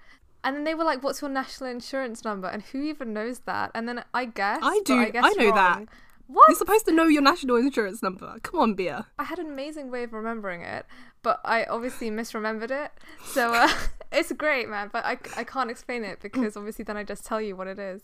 And 0.43 0.55
then 0.55 0.63
they 0.63 0.75
were 0.75 0.83
like, 0.83 1.01
"What's 1.03 1.21
your 1.21 1.31
national 1.31 1.71
insurance 1.71 2.23
number?" 2.23 2.47
And 2.47 2.61
who 2.61 2.83
even 2.83 3.13
knows 3.13 3.39
that? 3.39 3.71
And 3.73 3.87
then 3.89 4.03
I 4.13 4.25
guess 4.25 4.59
I 4.61 4.79
do- 4.85 4.99
I, 4.99 5.09
guess 5.09 5.25
I 5.25 5.33
know 5.33 5.55
that. 5.55 5.85
What? 6.27 6.45
You're 6.49 6.57
supposed 6.57 6.85
to 6.85 6.91
know 6.91 7.05
your 7.05 7.21
national 7.21 7.55
insurance 7.55 8.03
number. 8.03 8.37
Come 8.43 8.59
on, 8.59 8.73
Bia. 8.73 9.07
I 9.17 9.23
had 9.23 9.39
an 9.39 9.47
amazing 9.47 9.89
way 9.89 10.03
of 10.03 10.11
remembering 10.11 10.61
it, 10.61 10.85
but 11.23 11.39
I 11.45 11.63
obviously 11.63 12.11
misremembered 12.11 12.71
it. 12.71 12.91
So 13.25 13.53
uh, 13.53 13.69
it's 14.11 14.31
great, 14.33 14.67
man. 14.69 14.89
But 14.91 15.05
I, 15.05 15.17
I 15.37 15.43
can't 15.45 15.71
explain 15.71 16.03
it 16.03 16.19
because 16.21 16.57
obviously 16.57 16.83
then 16.83 16.97
I 16.97 17.03
just 17.03 17.25
tell 17.25 17.39
you 17.39 17.55
what 17.55 17.67
it 17.67 17.79
is, 17.79 18.01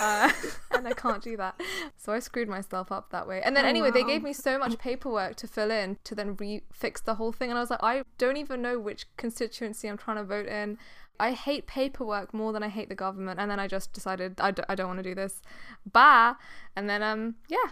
uh, 0.00 0.30
and 0.70 0.86
I 0.86 0.92
can't 0.92 1.22
do 1.22 1.36
that. 1.36 1.60
So 1.96 2.12
I 2.12 2.20
screwed 2.20 2.48
myself 2.48 2.92
up 2.92 3.10
that 3.10 3.26
way. 3.26 3.42
And 3.42 3.56
then 3.56 3.64
Oh, 3.64 3.68
anyway, 3.68 3.90
they 3.90 4.04
gave 4.04 4.22
me 4.22 4.32
so 4.32 4.56
much 4.58 4.78
paperwork 4.78 5.34
to 5.36 5.48
fill 5.48 5.72
in 5.72 5.98
to 6.04 6.14
then 6.14 6.36
re 6.36 6.62
fix 6.72 7.00
the 7.00 7.16
whole 7.16 7.32
thing, 7.32 7.50
and 7.50 7.58
I 7.58 7.62
was 7.62 7.70
like, 7.70 7.82
I 7.82 8.04
don't 8.18 8.36
even 8.36 8.62
know 8.62 8.78
which 8.78 9.06
constituency 9.16 9.88
I'm 9.88 9.98
trying 9.98 10.18
to 10.18 10.24
vote 10.24 10.46
in. 10.46 10.78
I 11.20 11.32
hate 11.32 11.66
paperwork 11.66 12.34
more 12.34 12.52
than 12.52 12.62
I 12.62 12.68
hate 12.68 12.88
the 12.88 12.94
government, 12.94 13.38
and 13.38 13.50
then 13.50 13.60
I 13.60 13.68
just 13.68 13.92
decided 13.92 14.40
I, 14.40 14.50
d- 14.50 14.62
I 14.68 14.74
don't 14.74 14.88
want 14.88 14.98
to 14.98 15.02
do 15.02 15.14
this. 15.14 15.42
Bye. 15.90 16.34
And 16.76 16.88
then 16.90 17.02
um 17.02 17.36
yeah, 17.48 17.70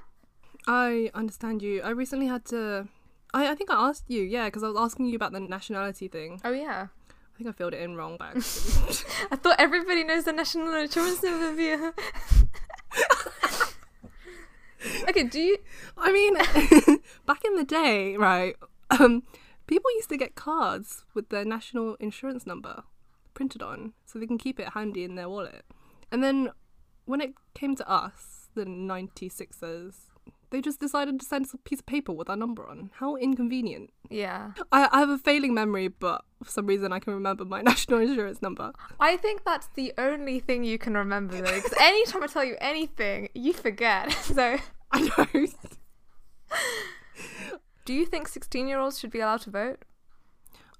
I 0.67 1.11
understand 1.15 1.63
you. 1.63 1.83
I 1.83 1.91
recently 1.91 2.27
had 2.27 2.45
to. 2.47 2.89
I, 3.35 3.49
I 3.51 3.55
think 3.55 3.71
I 3.71 3.89
asked 3.89 4.05
you, 4.09 4.23
yeah, 4.23 4.47
because 4.47 4.63
I 4.63 4.69
was 4.69 4.77
asking 4.79 5.07
you 5.07 5.17
about 5.17 5.33
the 5.33 5.41
nationality 5.41 6.09
thing. 6.09 6.41
oh 6.45 6.53
yeah. 6.53 6.89
I 7.11 7.39
think 7.39 7.49
I 7.49 7.53
filled 7.53 7.73
it 7.75 7.81
in 7.81 7.97
wrong 7.97 8.17
accident. 8.21 9.05
I 9.31 9.37
thought 9.37 9.57
everybody 9.59 10.05
knows 10.05 10.25
the 10.25 10.33
national 10.33 10.75
insurance 10.75 11.23
number. 11.23 11.95
Okay, 15.09 15.23
do 15.23 15.39
you? 15.41 15.59
I 15.97 16.11
mean, 16.13 16.35
back 17.27 17.45
in 17.45 17.55
the 17.57 17.65
day, 17.65 18.17
right? 18.17 18.57
Um, 18.91 19.23
people 19.69 19.91
used 19.93 20.09
to 20.09 20.17
get 20.17 20.35
cards 20.35 21.05
with 21.15 21.29
their 21.29 21.45
national 21.45 21.95
insurance 22.01 22.47
number 22.47 22.83
printed 23.35 23.63
on, 23.63 23.93
so 24.05 24.19
they 24.19 24.27
can 24.27 24.39
keep 24.39 24.61
it 24.61 24.71
handy 24.75 25.05
in 25.05 25.15
their 25.15 25.29
wallet. 25.29 25.65
And 26.11 26.23
then 26.23 26.51
when 27.05 27.21
it 27.21 27.35
came 27.55 27.75
to 27.77 27.89
us, 27.89 28.49
the 28.55 28.65
96ers, 28.65 29.95
they 30.51 30.61
just 30.61 30.79
decided 30.79 31.19
to 31.19 31.25
send 31.25 31.47
us 31.47 31.55
a 31.55 31.59
piece 31.59 31.81
of 31.81 31.87
paper 31.87 32.13
with 32.13 32.29
our 32.29 32.37
number 32.37 32.69
on. 32.69 32.91
How 32.97 33.17
inconvenient. 33.17 33.91
Yeah, 34.11 34.53
I, 34.71 34.89
I 34.93 35.01
have 35.01 35.09
a 35.09 35.17
failing 35.17 35.55
memory, 35.55 35.89
but 35.89 36.25
for 36.45 36.51
some 36.51 36.67
reason 36.67 36.93
I 36.93 36.99
can 36.99 37.15
remember 37.15 37.45
my 37.47 37.63
national 37.73 38.01
insurance 38.01 38.43
number. 38.43 38.73
I 39.01 39.17
think 39.17 39.45
that's 39.45 39.69
the 39.75 39.95
only 39.97 40.39
thing 40.41 40.63
you 40.63 40.79
can 40.79 40.95
remember 40.95 41.41
though, 41.41 41.55
because 41.55 41.75
anytime 41.81 42.23
I 42.23 42.27
tell 42.27 42.45
you 42.45 42.57
anything, 42.61 43.31
you 43.35 43.53
forget. 43.53 44.13
So, 44.33 44.57
I 44.91 45.01
know. 45.01 45.27
do 47.85 47.93
you 47.93 48.07
think 48.07 48.29
sixteen-year-olds 48.29 48.99
should 48.99 49.11
be 49.11 49.21
allowed 49.21 49.43
to 49.43 49.51
vote? 49.51 49.85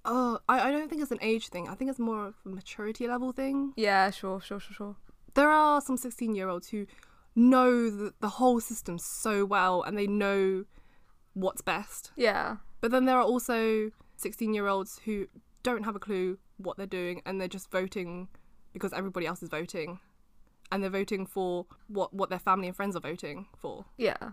Oh, 0.05 0.39
I, 0.49 0.69
I 0.69 0.71
don't 0.73 0.89
think 0.89 1.03
it's 1.03 1.13
an 1.13 1.19
age 1.23 1.49
thing. 1.49 1.69
I 1.69 1.75
think 1.75 1.91
it's 1.91 1.99
more 1.99 2.27
of 2.27 2.35
a 2.45 2.49
maturity 2.49 3.07
level 3.07 3.33
thing. 3.33 3.73
Yeah, 3.77 4.11
sure, 4.11 4.41
sure, 4.41 4.59
sure, 4.61 4.75
sure. 4.75 4.97
There 5.35 5.49
are 5.51 5.81
some 5.81 5.97
16 5.97 6.35
year 6.35 6.49
olds 6.49 6.69
who 6.71 6.87
know 7.35 7.89
the, 7.89 8.13
the 8.21 8.29
whole 8.29 8.61
system 8.61 8.99
so 8.99 9.45
well 9.45 9.83
and 9.83 9.97
they 9.97 10.07
know 10.07 10.65
what's 11.35 11.63
best. 11.63 12.11
Yeah, 12.17 12.57
But 12.81 12.91
then 12.91 13.05
there 13.07 13.17
are 13.17 13.23
also 13.23 13.91
16 14.17 14.53
year 14.53 14.67
olds 14.67 15.01
who 15.05 15.29
don't 15.63 15.85
have 15.85 15.97
a 15.97 16.01
clue 16.01 16.39
what 16.59 16.77
they're 16.77 16.87
doing 16.87 17.23
and 17.25 17.41
they're 17.41 17.49
just 17.49 17.71
voting 17.71 18.29
because 18.73 18.93
everybody 18.93 19.27
else 19.27 19.43
is 19.43 19.49
voting. 19.49 20.01
And 20.71 20.83
they're 20.83 20.91
voting 20.91 21.27
for 21.27 21.67
what, 21.89 22.15
what 22.15 22.31
their 22.31 22.39
family 22.39 22.67
and 22.67 22.75
friends 22.77 22.97
are 22.97 23.01
voting 23.01 23.47
for. 23.59 23.85
yeah. 23.99 24.31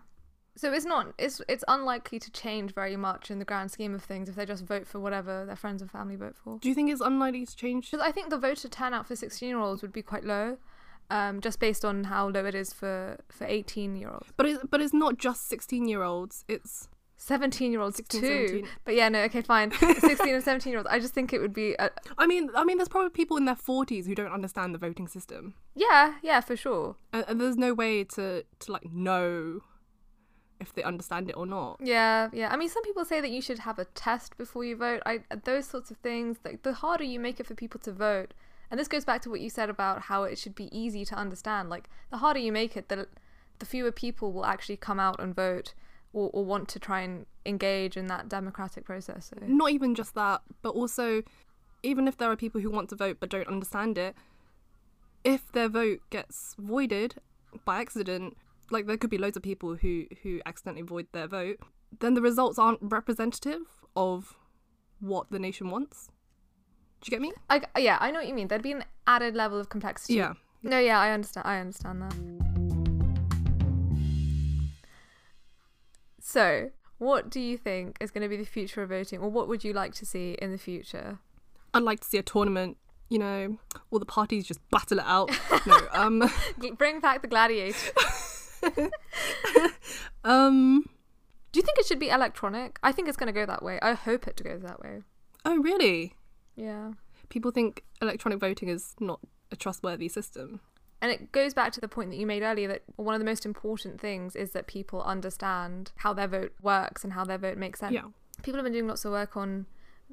So 0.59 0.73
it's 0.73 0.85
not. 0.85 1.13
It's 1.17 1.41
it's 1.47 1.63
unlikely 1.69 2.19
to 2.19 2.29
change 2.31 2.73
very 2.73 2.97
much 2.97 3.31
in 3.31 3.39
the 3.39 3.45
grand 3.45 3.71
scheme 3.71 3.95
of 3.95 4.03
things 4.03 4.27
if 4.27 4.35
they 4.35 4.45
just 4.45 4.65
vote 4.65 4.85
for 4.85 4.99
whatever 4.99 5.45
their 5.45 5.55
friends 5.55 5.81
and 5.81 5.89
family 5.89 6.17
vote 6.17 6.35
for. 6.35 6.59
Do 6.59 6.67
you 6.67 6.75
think 6.75 6.91
it's 6.91 6.99
unlikely 6.99 7.45
to 7.45 7.55
change? 7.55 7.89
Because 7.89 8.05
I 8.05 8.11
think 8.11 8.29
the 8.29 8.37
voter 8.37 8.67
turnout 8.67 9.07
for 9.07 9.15
16 9.15 9.47
year 9.47 9.57
olds 9.57 9.81
would 9.81 9.93
be 9.93 10.01
quite 10.01 10.25
low, 10.25 10.57
um, 11.09 11.39
just 11.39 11.61
based 11.61 11.85
on 11.85 12.03
how 12.03 12.27
low 12.27 12.43
it 12.43 12.55
is 12.55 12.73
for, 12.73 13.19
for 13.29 13.47
18 13.47 13.95
year 13.95 14.09
olds. 14.09 14.33
But 14.35 14.47
it's, 14.47 14.63
but 14.69 14.81
it's 14.81 14.93
not 14.93 15.17
just 15.17 15.47
16 15.47 15.87
year 15.87 16.03
olds. 16.03 16.43
It's 16.49 16.89
17 17.15 17.71
year 17.71 17.79
olds 17.79 17.95
16, 17.95 18.19
too. 18.19 18.47
17. 18.47 18.67
But 18.83 18.95
yeah, 18.95 19.07
no, 19.07 19.21
okay, 19.21 19.41
fine. 19.41 19.71
16 19.99 20.27
and 20.27 20.43
17 20.43 20.71
year 20.71 20.79
olds. 20.79 20.89
I 20.91 20.99
just 20.99 21.13
think 21.13 21.31
it 21.31 21.39
would 21.39 21.53
be. 21.53 21.73
A, 21.79 21.89
I 22.17 22.27
mean, 22.27 22.49
I 22.53 22.65
mean, 22.65 22.77
there's 22.77 22.89
probably 22.89 23.11
people 23.11 23.37
in 23.37 23.45
their 23.45 23.55
40s 23.55 24.07
who 24.07 24.13
don't 24.13 24.33
understand 24.33 24.73
the 24.73 24.77
voting 24.77 25.07
system, 25.07 25.53
yeah, 25.73 26.15
yeah, 26.21 26.41
for 26.41 26.57
sure. 26.57 26.97
and, 27.13 27.23
and 27.29 27.39
there's 27.39 27.55
no 27.55 27.73
way 27.73 28.03
to 28.03 28.43
to 28.59 28.71
like 28.73 28.91
know 28.91 29.61
if 30.59 30.73
they 30.73 30.83
understand 30.83 31.29
it 31.29 31.37
or 31.37 31.45
not. 31.45 31.79
Yeah, 31.81 32.29
yeah. 32.33 32.49
I 32.51 32.57
mean, 32.57 32.69
some 32.69 32.83
people 32.83 33.05
say 33.05 33.21
that 33.21 33.31
you 33.31 33.41
should 33.41 33.59
have 33.59 33.79
a 33.79 33.85
test 33.85 34.37
before 34.37 34.63
you 34.63 34.75
vote. 34.75 35.01
I 35.05 35.21
those 35.43 35.65
sorts 35.65 35.91
of 35.91 35.97
things. 35.97 36.37
Like 36.43 36.63
the 36.63 36.73
harder 36.73 37.03
you 37.03 37.19
make 37.19 37.39
it 37.39 37.47
for 37.47 37.55
people 37.55 37.79
to 37.81 37.91
vote, 37.91 38.33
and 38.69 38.79
this 38.79 38.87
goes 38.87 39.05
back 39.05 39.21
to 39.23 39.29
what 39.29 39.41
you 39.41 39.49
said 39.49 39.69
about 39.69 40.03
how 40.03 40.23
it 40.23 40.37
should 40.37 40.55
be 40.55 40.75
easy 40.77 41.05
to 41.05 41.15
understand. 41.15 41.69
Like 41.69 41.89
the 42.11 42.17
harder 42.17 42.39
you 42.39 42.51
make 42.51 42.75
it, 42.75 42.89
the 42.89 43.07
the 43.59 43.65
fewer 43.65 43.91
people 43.91 44.31
will 44.31 44.45
actually 44.45 44.77
come 44.77 44.99
out 44.99 45.19
and 45.19 45.35
vote 45.35 45.73
or, 46.13 46.29
or 46.33 46.43
want 46.43 46.67
to 46.69 46.79
try 46.79 47.01
and 47.01 47.25
engage 47.45 47.97
in 47.97 48.07
that 48.07 48.29
democratic 48.29 48.85
process. 48.85 49.31
So. 49.33 49.45
Not 49.45 49.71
even 49.71 49.95
just 49.95 50.15
that, 50.15 50.41
but 50.61 50.69
also, 50.69 51.23
even 51.83 52.07
if 52.07 52.17
there 52.17 52.31
are 52.31 52.35
people 52.35 52.61
who 52.61 52.69
want 52.69 52.89
to 52.89 52.95
vote 52.95 53.17
but 53.19 53.29
don't 53.29 53.47
understand 53.47 53.97
it, 53.97 54.15
if 55.23 55.51
their 55.51 55.69
vote 55.69 56.01
gets 56.09 56.55
voided 56.57 57.15
by 57.65 57.81
accident, 57.81 58.37
like 58.71 58.87
there 58.87 58.97
could 58.97 59.09
be 59.09 59.17
loads 59.17 59.37
of 59.37 59.43
people 59.43 59.75
who 59.75 60.05
who 60.23 60.41
accidentally 60.45 60.83
void 60.83 61.07
their 61.11 61.27
vote, 61.27 61.57
then 61.99 62.13
the 62.13 62.21
results 62.21 62.59
aren't 62.59 62.79
representative 62.81 63.61
of 63.95 64.35
what 64.99 65.31
the 65.31 65.39
nation 65.39 65.69
wants. 65.69 66.09
Do 67.01 67.07
you 67.07 67.11
get 67.11 67.21
me? 67.21 67.31
I, 67.49 67.61
yeah, 67.77 67.97
I 68.01 68.11
know 68.11 68.19
what 68.19 68.27
you 68.27 68.33
mean. 68.33 68.49
There'd 68.49 68.61
be 68.61 68.73
an 68.73 68.83
added 69.07 69.35
level 69.35 69.59
of 69.59 69.69
complexity. 69.69 70.15
Yeah. 70.15 70.33
No, 70.61 70.77
yeah, 70.79 70.99
I 70.99 71.11
understand. 71.11 71.47
I 71.47 71.59
understand 71.59 72.01
that. 72.01 72.15
So, 76.21 76.71
what 76.97 77.29
do 77.29 77.39
you 77.39 77.57
think 77.57 77.97
is 78.01 78.11
going 78.11 78.23
to 78.23 78.27
be 78.27 78.35
the 78.35 78.45
future 78.45 78.83
of 78.83 78.89
voting, 78.89 79.19
or 79.19 79.29
what 79.29 79.47
would 79.47 79.63
you 79.63 79.71
like 79.73 79.93
to 79.95 80.05
see 80.05 80.33
in 80.41 80.51
the 80.51 80.57
future? 80.57 81.19
I'd 81.73 81.83
like 81.83 82.01
to 82.01 82.07
see 82.07 82.17
a 82.17 82.23
tournament. 82.23 82.77
You 83.09 83.19
know, 83.19 83.57
all 83.89 83.97
the 83.97 84.05
parties 84.05 84.45
just 84.45 84.59
battle 84.69 84.99
it 84.99 85.05
out. 85.05 85.31
no, 85.65 85.79
um, 85.93 86.29
Bring 86.77 86.99
back 86.99 87.21
the 87.21 87.27
gladiator. 87.27 87.91
um. 90.23 90.85
Do 91.51 91.59
you 91.59 91.63
think 91.63 91.79
it 91.79 91.87
should 91.87 91.99
be 91.99 92.09
electronic? 92.09 92.77
I 92.83 92.91
think 92.91 93.07
it's 93.07 93.17
going 93.17 93.27
to 93.27 93.33
go 93.33 93.45
that 93.45 93.63
way. 93.63 93.79
I 93.81 93.93
hope 93.93 94.27
it 94.27 94.41
goes 94.43 94.61
that 94.61 94.79
way. 94.81 95.01
Oh, 95.45 95.57
really? 95.57 96.13
Yeah. 96.55 96.91
People 97.29 97.49
think 97.49 97.83
electronic 98.01 98.39
voting 98.39 98.69
is 98.69 98.95
not 98.99 99.19
a 99.51 99.55
trustworthy 99.55 100.07
system. 100.07 100.59
And 101.01 101.11
it 101.11 101.31
goes 101.31 101.53
back 101.53 101.71
to 101.73 101.81
the 101.81 101.87
point 101.87 102.11
that 102.11 102.17
you 102.17 102.27
made 102.27 102.43
earlier 102.43 102.67
that 102.67 102.83
one 102.97 103.15
of 103.15 103.19
the 103.19 103.25
most 103.25 103.45
important 103.45 103.99
things 103.99 104.35
is 104.35 104.51
that 104.51 104.67
people 104.67 105.01
understand 105.01 105.91
how 105.97 106.13
their 106.13 106.27
vote 106.27 106.53
works 106.61 107.03
and 107.03 107.13
how 107.13 107.23
their 107.23 107.37
vote 107.37 107.57
makes 107.57 107.79
sense. 107.79 107.93
Yeah. 107.93 108.03
People 108.43 108.57
have 108.57 108.65
been 108.65 108.73
doing 108.73 108.87
lots 108.87 109.05
of 109.05 109.11
work 109.11 109.37
on 109.37 109.65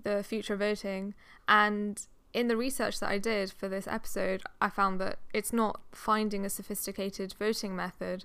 the 0.03 0.23
future 0.23 0.55
of 0.55 0.61
voting, 0.61 1.15
and 1.49 2.07
in 2.33 2.49
the 2.49 2.57
research 2.57 3.01
that 3.01 3.09
I 3.09 3.19
did 3.19 3.53
for 3.53 3.69
this 3.69 3.89
episode, 3.89 4.43
I 4.61 4.69
found 4.69 5.01
that 5.01 5.19
it's 5.33 5.53
not 5.53 5.81
finding 5.93 6.45
a 6.45 6.51
sophisticated 6.51 7.35
voting 7.39 7.75
method, 7.75 8.25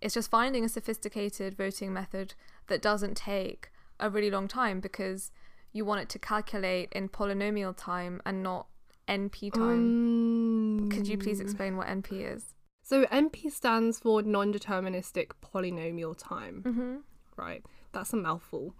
it's 0.00 0.14
just 0.14 0.30
finding 0.30 0.64
a 0.64 0.68
sophisticated 0.68 1.56
voting 1.56 1.92
method 1.92 2.34
that 2.68 2.80
doesn't 2.82 3.16
take 3.16 3.70
a 3.98 4.08
really 4.10 4.30
long 4.30 4.48
time 4.48 4.80
because 4.80 5.30
you 5.72 5.84
want 5.84 6.00
it 6.00 6.08
to 6.10 6.18
calculate 6.18 6.88
in 6.92 7.08
polynomial 7.08 7.74
time 7.76 8.20
and 8.24 8.42
not 8.42 8.66
NP 9.08 9.52
time. 9.52 10.80
Um, 10.82 10.88
Could 10.90 11.06
you 11.06 11.18
please 11.18 11.40
explain 11.40 11.76
what 11.76 11.86
NP 11.86 12.34
is? 12.34 12.54
So 12.82 13.04
NP 13.06 13.50
stands 13.52 13.98
for 14.00 14.22
non-deterministic 14.22 15.32
polynomial 15.44 16.14
time, 16.16 16.62
Mm-hmm. 16.66 16.96
right? 17.36 17.64
That's 17.92 18.12
a 18.12 18.16
mouthful. 18.16 18.74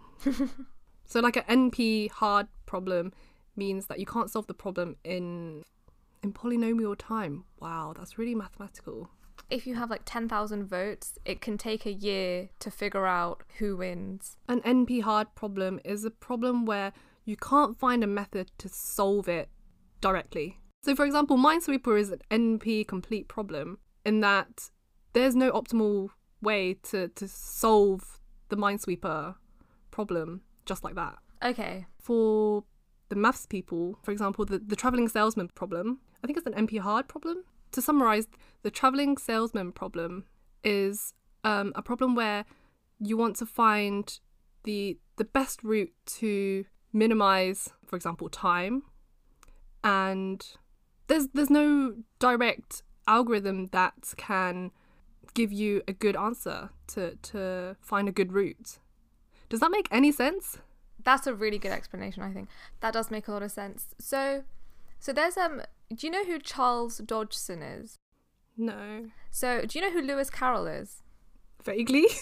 so 1.05 1.19
like 1.19 1.37
an 1.37 1.43
NP 1.71 2.09
hard 2.11 2.47
problem 2.65 3.13
means 3.55 3.87
that 3.87 3.99
you 3.99 4.05
can't 4.05 4.29
solve 4.31 4.47
the 4.47 4.53
problem 4.53 4.95
in 5.03 5.63
in 6.23 6.31
polynomial 6.33 6.95
time. 6.97 7.45
Wow, 7.59 7.93
that's 7.97 8.17
really 8.17 8.35
mathematical. 8.35 9.09
If 9.51 9.67
you 9.67 9.75
have 9.75 9.89
like 9.89 10.03
10,000 10.05 10.63
votes, 10.63 11.19
it 11.25 11.41
can 11.41 11.57
take 11.57 11.85
a 11.85 11.91
year 11.91 12.49
to 12.59 12.71
figure 12.71 13.05
out 13.05 13.43
who 13.59 13.75
wins. 13.75 14.37
An 14.47 14.61
NP 14.61 15.01
hard 15.01 15.35
problem 15.35 15.81
is 15.83 16.05
a 16.05 16.09
problem 16.09 16.65
where 16.65 16.93
you 17.25 17.35
can't 17.35 17.77
find 17.77 18.01
a 18.01 18.07
method 18.07 18.49
to 18.59 18.69
solve 18.69 19.27
it 19.27 19.49
directly. 19.99 20.61
So, 20.83 20.95
for 20.95 21.05
example, 21.05 21.37
Minesweeper 21.37 21.99
is 21.99 22.11
an 22.11 22.21
NP 22.31 22.87
complete 22.87 23.27
problem 23.27 23.79
in 24.05 24.21
that 24.21 24.69
there's 25.11 25.35
no 25.35 25.51
optimal 25.51 26.11
way 26.41 26.75
to, 26.83 27.09
to 27.09 27.27
solve 27.27 28.21
the 28.47 28.55
Minesweeper 28.55 29.35
problem 29.91 30.43
just 30.65 30.81
like 30.81 30.95
that. 30.95 31.17
Okay. 31.43 31.87
For 31.99 32.63
the 33.09 33.17
maths 33.17 33.45
people, 33.45 33.99
for 34.01 34.11
example, 34.11 34.45
the, 34.45 34.59
the 34.59 34.77
traveling 34.77 35.09
salesman 35.09 35.49
problem, 35.49 35.99
I 36.23 36.27
think 36.27 36.37
it's 36.37 36.47
an 36.47 36.53
NP 36.53 36.79
hard 36.79 37.09
problem. 37.09 37.43
To 37.71 37.81
summarize, 37.81 38.27
the 38.63 38.71
traveling 38.71 39.17
salesman 39.17 39.71
problem 39.71 40.25
is 40.63 41.13
um, 41.43 41.71
a 41.75 41.81
problem 41.81 42.15
where 42.15 42.45
you 42.99 43.17
want 43.17 43.35
to 43.37 43.45
find 43.45 44.19
the 44.63 44.99
the 45.17 45.25
best 45.25 45.63
route 45.63 45.93
to 46.05 46.65
minimize, 46.93 47.69
for 47.85 47.95
example, 47.95 48.29
time 48.29 48.83
and 49.83 50.45
there's 51.07 51.27
there's 51.33 51.49
no 51.49 51.95
direct 52.19 52.83
algorithm 53.07 53.67
that 53.67 54.13
can 54.17 54.71
give 55.33 55.51
you 55.51 55.81
a 55.87 55.93
good 55.93 56.15
answer 56.15 56.69
to 56.87 57.15
to 57.17 57.75
find 57.81 58.07
a 58.07 58.11
good 58.11 58.31
route. 58.31 58.79
Does 59.49 59.59
that 59.59 59.71
make 59.71 59.87
any 59.91 60.11
sense? 60.11 60.59
That's 61.03 61.25
a 61.25 61.33
really 61.33 61.57
good 61.57 61.71
explanation, 61.71 62.23
I 62.23 62.31
think. 62.31 62.47
That 62.81 62.93
does 62.93 63.09
make 63.09 63.27
a 63.27 63.31
lot 63.31 63.43
of 63.43 63.51
sense. 63.51 63.87
So 63.99 64.43
so 64.99 65.11
there's 65.11 65.37
um 65.37 65.61
do 65.95 66.07
you 66.07 66.11
know 66.11 66.25
who 66.25 66.39
Charles 66.39 66.97
Dodgson 66.97 67.61
is? 67.61 67.99
No. 68.57 69.05
So 69.29 69.61
do 69.65 69.77
you 69.77 69.85
know 69.85 69.91
who 69.91 70.05
Lewis 70.05 70.29
Carroll 70.29 70.67
is? 70.67 71.01
Vaguely. 71.63 72.05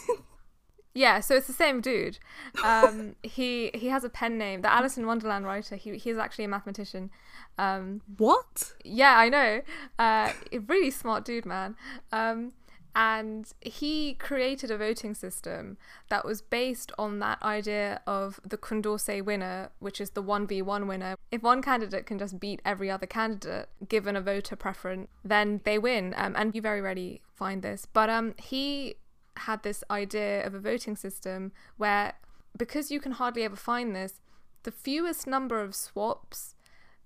Yeah, 0.94 1.20
so 1.20 1.36
it's 1.36 1.48
the 1.48 1.54
same 1.54 1.82
dude. 1.82 2.18
Um, 2.64 3.16
he 3.24 3.72
he 3.74 3.88
has 3.88 4.04
a 4.04 4.10
pen 4.10 4.38
name. 4.38 4.62
The 4.62 4.72
Alice 4.72 4.98
in 4.98 5.06
Wonderland 5.06 5.46
writer. 5.46 5.76
He 5.76 5.98
he's 5.98 6.18
actually 6.18 6.46
a 6.46 6.48
mathematician. 6.48 7.12
Um, 7.58 8.02
what? 8.18 8.74
yeah, 8.84 9.18
I 9.18 9.30
know. 9.30 9.62
Uh, 9.98 10.34
a 10.52 10.58
really 10.60 10.92
smart 10.92 11.26
dude, 11.26 11.46
man. 11.46 11.76
Um, 12.12 12.54
and 12.96 13.52
he 13.62 14.16
created 14.16 14.72
a 14.72 14.78
voting 14.78 15.14
system 15.14 15.78
that 16.10 16.26
was 16.26 16.42
based 16.42 16.92
on 16.98 17.20
that 17.20 17.42
idea 17.44 18.02
of 18.08 18.40
the 18.46 18.58
Condorcet 18.58 19.24
winner, 19.24 19.70
which 19.80 20.02
is 20.02 20.12
the 20.12 20.24
1v1 20.24 20.88
winner. 20.88 21.16
If 21.32 21.44
one 21.44 21.62
candidate 21.62 22.06
can 22.06 22.18
just 22.18 22.40
beat 22.40 22.62
every 22.66 22.90
other 22.90 23.06
candidate, 23.06 23.70
given 23.88 24.16
a 24.16 24.22
voter 24.22 24.56
preference, 24.56 25.08
then 25.24 25.62
they 25.64 25.78
win. 25.78 26.14
Um, 26.18 26.36
and 26.36 26.56
you 26.56 26.62
very 26.62 26.82
rarely 26.82 27.22
find 27.36 27.62
this. 27.62 27.86
But 27.86 28.10
um, 28.10 28.34
he 28.38 28.96
had 29.38 29.64
this 29.64 29.84
idea 29.90 30.46
of 30.46 30.54
a 30.54 30.60
voting 30.60 30.96
system 30.96 31.52
where, 31.78 32.14
because 32.58 32.92
you 32.92 33.00
can 33.00 33.14
hardly 33.14 33.44
ever 33.44 33.56
find 33.56 33.96
this, 33.96 34.20
the 34.64 34.72
fewest 34.72 35.28
number 35.28 35.62
of 35.62 35.76
swaps 35.76 36.56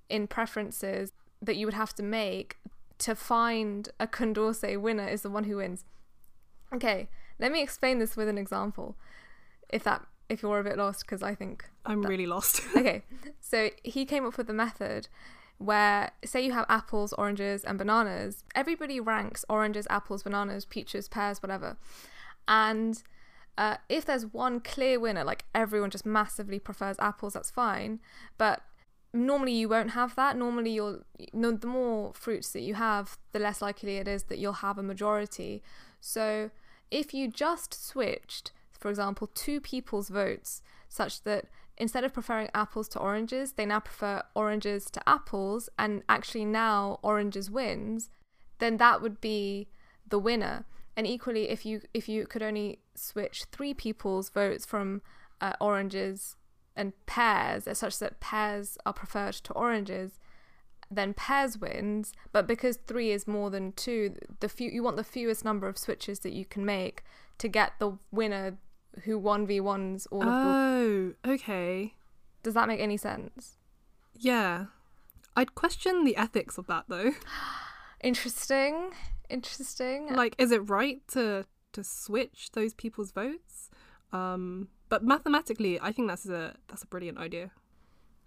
in 0.10 0.28
preferences 0.28 1.12
that 1.42 1.56
you 1.56 1.68
would 1.68 1.74
have 1.74 1.94
to 1.96 2.04
make 2.04 2.58
to 3.00 3.16
find 3.16 3.90
a 4.00 4.08
Condorcet 4.08 4.80
winner 4.82 5.08
is 5.08 5.22
the 5.22 5.30
one 5.30 5.46
who 5.46 5.58
wins. 5.58 5.86
Okay, 6.74 7.10
let 7.40 7.52
me 7.52 7.62
explain 7.62 8.00
this 8.00 8.16
with 8.16 8.28
an 8.28 8.38
example. 8.38 8.96
If 9.70 9.84
that 9.84 10.06
if 10.30 10.42
you're 10.42 10.60
a 10.60 10.64
bit 10.64 10.78
lost 10.78 11.02
because 11.02 11.22
I 11.22 11.36
think 11.36 11.66
I'm 11.86 12.02
really 12.02 12.26
lost. 12.26 12.62
okay. 12.76 13.04
So 13.42 13.70
he 13.84 14.06
came 14.06 14.26
up 14.26 14.38
with 14.38 14.50
a 14.50 14.54
method 14.54 15.08
where 15.58 16.12
say 16.26 16.44
you 16.44 16.52
have 16.52 16.66
apples, 16.70 17.14
oranges 17.14 17.64
and 17.64 17.78
bananas, 17.78 18.44
everybody 18.56 19.00
ranks 19.00 19.46
oranges, 19.50 19.88
apples, 19.90 20.24
bananas, 20.24 20.66
peaches, 20.66 21.08
pears, 21.08 21.42
whatever. 21.42 21.78
And 22.48 23.02
uh, 23.58 23.78
if 23.88 24.06
there's 24.06 24.26
one 24.26 24.60
clear 24.60 25.00
winner, 25.00 25.24
like 25.24 25.46
everyone 25.54 25.92
just 25.92 26.06
massively 26.06 26.60
prefers 26.60 26.98
apples, 27.00 27.34
that's 27.34 27.52
fine. 27.52 28.00
But 28.38 28.62
normally 29.14 29.54
you 29.54 29.70
won't 29.70 29.92
have 29.92 30.16
that. 30.16 30.36
Normally 30.36 30.72
you'll 30.72 31.02
the 31.34 31.68
more 31.68 32.14
fruits 32.14 32.52
that 32.52 32.62
you 32.62 32.76
have, 32.76 33.18
the 33.32 33.40
less 33.40 33.62
likely 33.62 33.98
it 33.98 34.08
is 34.08 34.24
that 34.24 34.40
you'll 34.40 34.54
have 34.54 34.78
a 34.78 34.84
majority. 34.84 35.62
So 36.02 36.52
if 36.90 37.14
you 37.14 37.28
just 37.28 37.86
switched, 37.86 38.52
for 38.80 38.90
example, 38.90 39.30
two 39.34 39.62
people's 39.62 40.10
votes 40.10 40.62
such 40.90 41.24
that 41.24 41.46
instead 41.78 42.04
of 42.04 42.14
preferring 42.14 42.50
apples 42.54 42.88
to 42.90 43.00
oranges, 43.00 43.54
they 43.54 43.66
now 43.66 43.80
prefer 43.80 44.24
oranges 44.36 44.90
to 44.92 45.10
apples, 45.10 45.70
and 45.80 46.04
actually 46.08 46.46
now 46.46 47.00
oranges 47.02 47.50
wins, 47.50 48.10
then 48.60 48.78
that 48.78 49.02
would 49.02 49.20
be 49.22 49.68
the 50.08 50.20
winner. 50.20 50.66
And 50.96 51.08
equally, 51.08 51.50
if 51.50 51.66
you 51.66 51.82
if 51.94 52.08
you 52.08 52.28
could 52.28 52.44
only 52.44 52.80
switch 52.94 53.46
three 53.52 53.74
people's 53.74 54.30
votes 54.30 54.66
from 54.66 55.02
uh, 55.42 55.54
oranges 55.60 56.36
and 56.76 56.94
pears, 57.06 57.68
as 57.68 57.80
such 57.80 58.00
that 58.00 58.20
pears 58.20 58.78
are 58.86 58.94
preferred 58.94 59.36
to 59.36 59.54
oranges, 59.54 60.20
then 60.90 61.14
pears 61.14 61.58
wins. 61.58 62.14
But 62.32 62.48
because 62.48 62.78
three 62.78 63.12
is 63.12 63.28
more 63.28 63.50
than 63.50 63.72
two, 63.74 64.16
the 64.40 64.50
few 64.50 64.70
you 64.70 64.84
want 64.84 64.98
the 64.98 65.04
fewest 65.04 65.46
number 65.46 65.68
of 65.68 65.78
switches 65.78 66.20
that 66.20 66.34
you 66.34 66.46
can 66.46 66.66
make 66.66 67.04
to 67.40 67.48
get 67.48 67.74
the 67.80 67.98
winner 68.12 68.58
who 69.04 69.18
one 69.18 69.48
v 69.48 69.60
ones 69.60 70.08
all 70.12 70.22
of 70.22 70.28
the. 70.28 70.34
Oh, 70.34 71.14
okay. 71.34 71.96
Does 72.44 72.54
that 72.54 72.68
make 72.68 72.80
any 72.80 72.98
sense? 72.98 73.58
Yeah. 74.14 74.66
I'd 75.36 75.56
question 75.56 76.04
the 76.04 76.16
ethics 76.16 76.58
of 76.58 76.68
that 76.68 76.86
though. 76.88 77.12
Interesting. 78.04 78.92
Interesting. 79.30 80.14
Like, 80.14 80.36
is 80.38 80.52
it 80.52 80.70
right 80.70 81.02
to 81.10 81.46
to 81.72 81.84
switch 81.84 82.52
those 82.54 82.74
people's 82.74 83.12
votes? 83.12 83.72
Um, 84.12 84.68
but 84.94 85.02
mathematically, 85.04 85.74
I 85.88 85.92
think 85.92 86.06
that's 86.08 86.28
a 86.40 86.54
that's 86.68 86.84
a 86.84 86.90
brilliant 86.94 87.18
idea. 87.28 87.46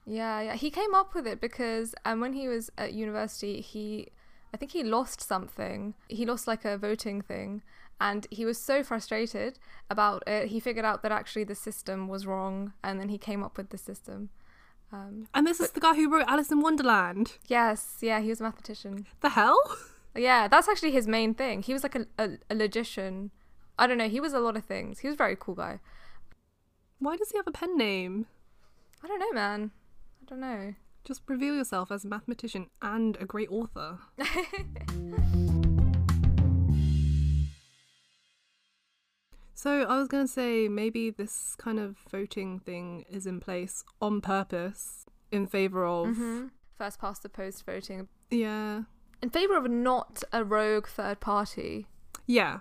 Yeah, 0.05 0.40
yeah. 0.46 0.55
He 0.64 0.70
came 0.81 0.94
up 1.00 1.14
with 1.16 1.26
it 1.33 1.40
because 1.40 1.94
um, 2.05 2.18
when 2.24 2.33
he 2.40 2.48
was 2.48 2.64
at 2.76 2.92
university, 2.92 3.61
he, 3.61 4.09
I 4.52 4.57
think 4.57 4.72
he 4.72 4.83
lost 4.83 5.20
something. 5.33 5.94
He 6.09 6.24
lost 6.33 6.44
like 6.52 6.64
a 6.64 6.76
voting 6.88 7.18
thing, 7.22 7.62
and 8.00 8.26
he 8.38 8.44
was 8.50 8.59
so 8.70 8.83
frustrated 8.90 9.52
about 9.94 10.20
it. 10.26 10.48
He 10.48 10.59
figured 10.61 10.85
out 10.90 11.02
that 11.02 11.12
actually 11.12 11.44
the 11.44 11.55
system 11.68 12.09
was 12.09 12.26
wrong, 12.26 12.72
and 12.83 12.94
then 13.00 13.11
he 13.14 13.18
came 13.29 13.44
up 13.46 13.57
with 13.59 13.68
the 13.70 13.79
system. 13.79 14.31
Um, 14.92 15.14
And 15.35 15.46
this 15.46 15.61
is 15.61 15.70
the 15.72 15.81
guy 15.87 15.94
who 15.94 16.11
wrote 16.12 16.26
Alice 16.29 16.50
in 16.55 16.61
Wonderland. 16.61 17.26
yes, 17.59 17.98
yeah, 18.00 18.18
he 18.20 18.29
was 18.29 18.40
a 18.40 18.44
mathematician. 18.44 19.07
The 19.20 19.31
hell? 19.31 19.61
Yeah, 20.16 20.48
that's 20.48 20.68
actually 20.68 20.92
his 20.92 21.07
main 21.07 21.35
thing. 21.35 21.62
He 21.62 21.72
was 21.76 21.83
like 21.87 21.94
a, 22.00 22.07
a, 22.24 22.26
a 22.52 22.55
logician. 22.55 23.31
I 23.79 23.87
don't 23.87 23.98
know. 23.98 24.09
He 24.09 24.20
was 24.26 24.33
a 24.33 24.40
lot 24.40 24.57
of 24.57 24.64
things. 24.64 25.00
He 25.00 25.09
was 25.09 25.14
a 25.14 25.22
very 25.26 25.37
cool 25.44 25.55
guy. 25.55 25.81
Why 26.99 27.17
does 27.17 27.31
he 27.31 27.39
have 27.39 27.47
a 27.47 27.53
pen 27.53 27.77
name? 27.77 28.27
I 29.03 29.07
don't 29.09 29.21
know, 29.21 29.33
man. 29.33 29.71
I 30.23 30.25
don't 30.27 30.41
know. 30.41 30.75
Just 31.05 31.23
reveal 31.29 31.55
yourself 31.55 31.93
as 31.93 32.05
a 32.05 32.09
mathematician 32.09 32.69
and 32.83 33.17
a 33.21 33.27
great 33.27 33.51
author. 33.51 33.99
so 39.55 39.83
I 39.83 39.97
was 39.99 40.09
gonna 40.09 40.29
say 40.29 40.69
maybe 40.69 41.11
this 41.11 41.55
kind 41.57 41.79
of 41.79 41.97
voting 42.11 42.59
thing 42.61 43.05
is 43.09 43.27
in 43.27 43.41
place 43.41 43.85
on 44.01 44.21
purpose 44.21 45.07
in 45.31 45.47
favor 45.47 45.85
of 45.85 46.09
Mhm. 46.09 46.51
First 46.77 46.99
past 47.01 47.23
the 47.23 47.29
post 47.29 47.65
voting 47.65 48.09
yeah 48.31 48.83
in 49.23 49.31
favor 49.31 49.57
of 49.57 49.69
not 49.71 50.23
a 50.33 50.45
rogue 50.45 50.87
third 50.87 51.21
party. 51.21 51.87
yeah 52.27 52.61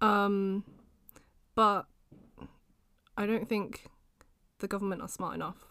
um 0.00 0.64
but 1.54 1.86
I 3.16 3.26
don't 3.26 3.48
think 3.48 3.86
the 4.60 4.68
government 4.68 5.02
are 5.02 5.08
smart 5.08 5.34
enough 5.34 5.66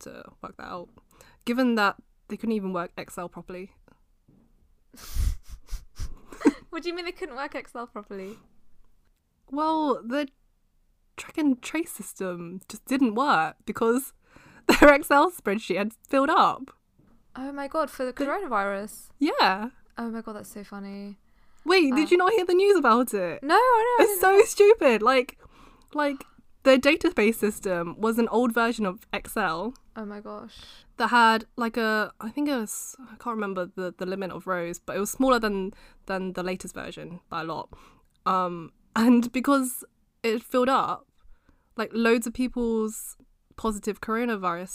to 0.00 0.24
work 0.42 0.56
that 0.58 0.66
out 0.66 0.88
given 1.44 1.74
that 1.76 1.96
they 2.28 2.36
couldn't 2.36 2.54
even 2.54 2.72
work 2.72 2.90
Excel 2.98 3.28
properly 3.28 3.72
What 6.70 6.82
do 6.82 6.90
you 6.90 6.94
mean 6.94 7.06
they 7.06 7.12
couldn't 7.12 7.36
work 7.36 7.54
Excel 7.54 7.86
properly? 7.86 8.36
Well, 9.50 10.02
the 10.04 10.28
track 11.16 11.38
and 11.38 11.62
trace 11.62 11.90
system 11.90 12.60
just 12.68 12.84
didn't 12.84 13.14
work 13.14 13.56
because 13.64 14.12
their 14.66 14.92
Excel 14.92 15.30
spreadsheet 15.30 15.78
had 15.78 15.92
filled 16.06 16.28
up. 16.28 16.72
Oh 17.34 17.50
my 17.52 17.66
god, 17.66 17.90
for 17.90 18.04
the 18.04 18.12
coronavirus. 18.12 19.08
Yeah. 19.18 19.70
Oh 19.96 20.10
my 20.10 20.20
god, 20.20 20.34
that's 20.36 20.52
so 20.52 20.64
funny. 20.64 21.16
Wait, 21.64 21.94
Uh, 21.94 21.96
did 21.96 22.10
you 22.10 22.18
not 22.18 22.32
hear 22.32 22.44
the 22.44 22.52
news 22.52 22.76
about 22.76 23.14
it? 23.14 23.42
No, 23.42 23.54
I 23.54 23.96
know. 23.98 24.04
It's 24.04 24.20
so 24.20 24.42
stupid. 24.44 25.00
Like, 25.00 25.38
like 25.94 26.24
the 26.66 26.76
database 26.90 27.36
system 27.36 27.82
was 28.06 28.18
an 28.18 28.28
old 28.28 28.52
version 28.52 28.84
of 28.86 29.06
Excel. 29.12 29.74
Oh 29.94 30.04
my 30.04 30.20
gosh. 30.20 30.56
that 30.98 31.08
had 31.08 31.40
like 31.56 31.76
a 31.76 32.12
I 32.20 32.30
think 32.34 32.48
it 32.48 32.56
was 32.56 32.96
I 33.12 33.16
can't 33.22 33.36
remember 33.36 33.62
the, 33.80 33.94
the 33.96 34.06
limit 34.06 34.30
of 34.32 34.46
rows, 34.46 34.78
but 34.86 34.96
it 34.96 35.00
was 35.00 35.10
smaller 35.18 35.38
than 35.38 35.72
than 36.10 36.32
the 36.32 36.42
latest 36.42 36.74
version 36.74 37.20
by 37.30 37.40
a 37.42 37.44
lot. 37.44 37.68
Um 38.34 38.72
and 39.04 39.30
because 39.32 39.84
it 40.22 40.42
filled 40.42 40.68
up, 40.68 41.06
like 41.76 41.90
loads 41.92 42.26
of 42.26 42.32
people's 42.42 43.16
positive 43.56 44.00
coronavirus 44.00 44.74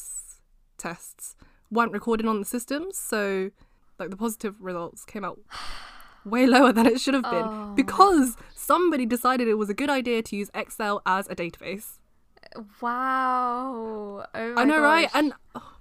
tests 0.78 1.36
weren't 1.70 1.92
recorded 2.00 2.26
on 2.26 2.40
the 2.40 2.46
system, 2.46 2.82
so 2.92 3.52
like 4.00 4.10
the 4.12 4.18
positive 4.26 4.56
results 4.60 5.04
came 5.06 5.26
out 5.26 5.40
way 6.26 6.46
lower 6.46 6.72
than 6.72 6.86
it 6.86 7.00
should 7.02 7.16
have 7.20 7.24
been 7.38 7.48
Oh. 7.54 7.74
because 7.76 8.38
somebody 8.72 9.06
decided 9.06 9.48
it 9.48 9.56
was 9.56 9.70
a 9.70 9.74
good 9.74 9.90
idea 9.90 10.22
to 10.24 10.36
use 10.36 10.50
Excel 10.54 11.02
as 11.06 11.28
a 11.28 11.36
database. 11.36 11.98
Wow. 12.82 14.26
Oh 14.34 14.54
my 14.54 14.62
I 14.62 14.66
know, 14.66 14.82
right? 14.82 15.10
And 15.14 15.34
oh, 15.56 15.74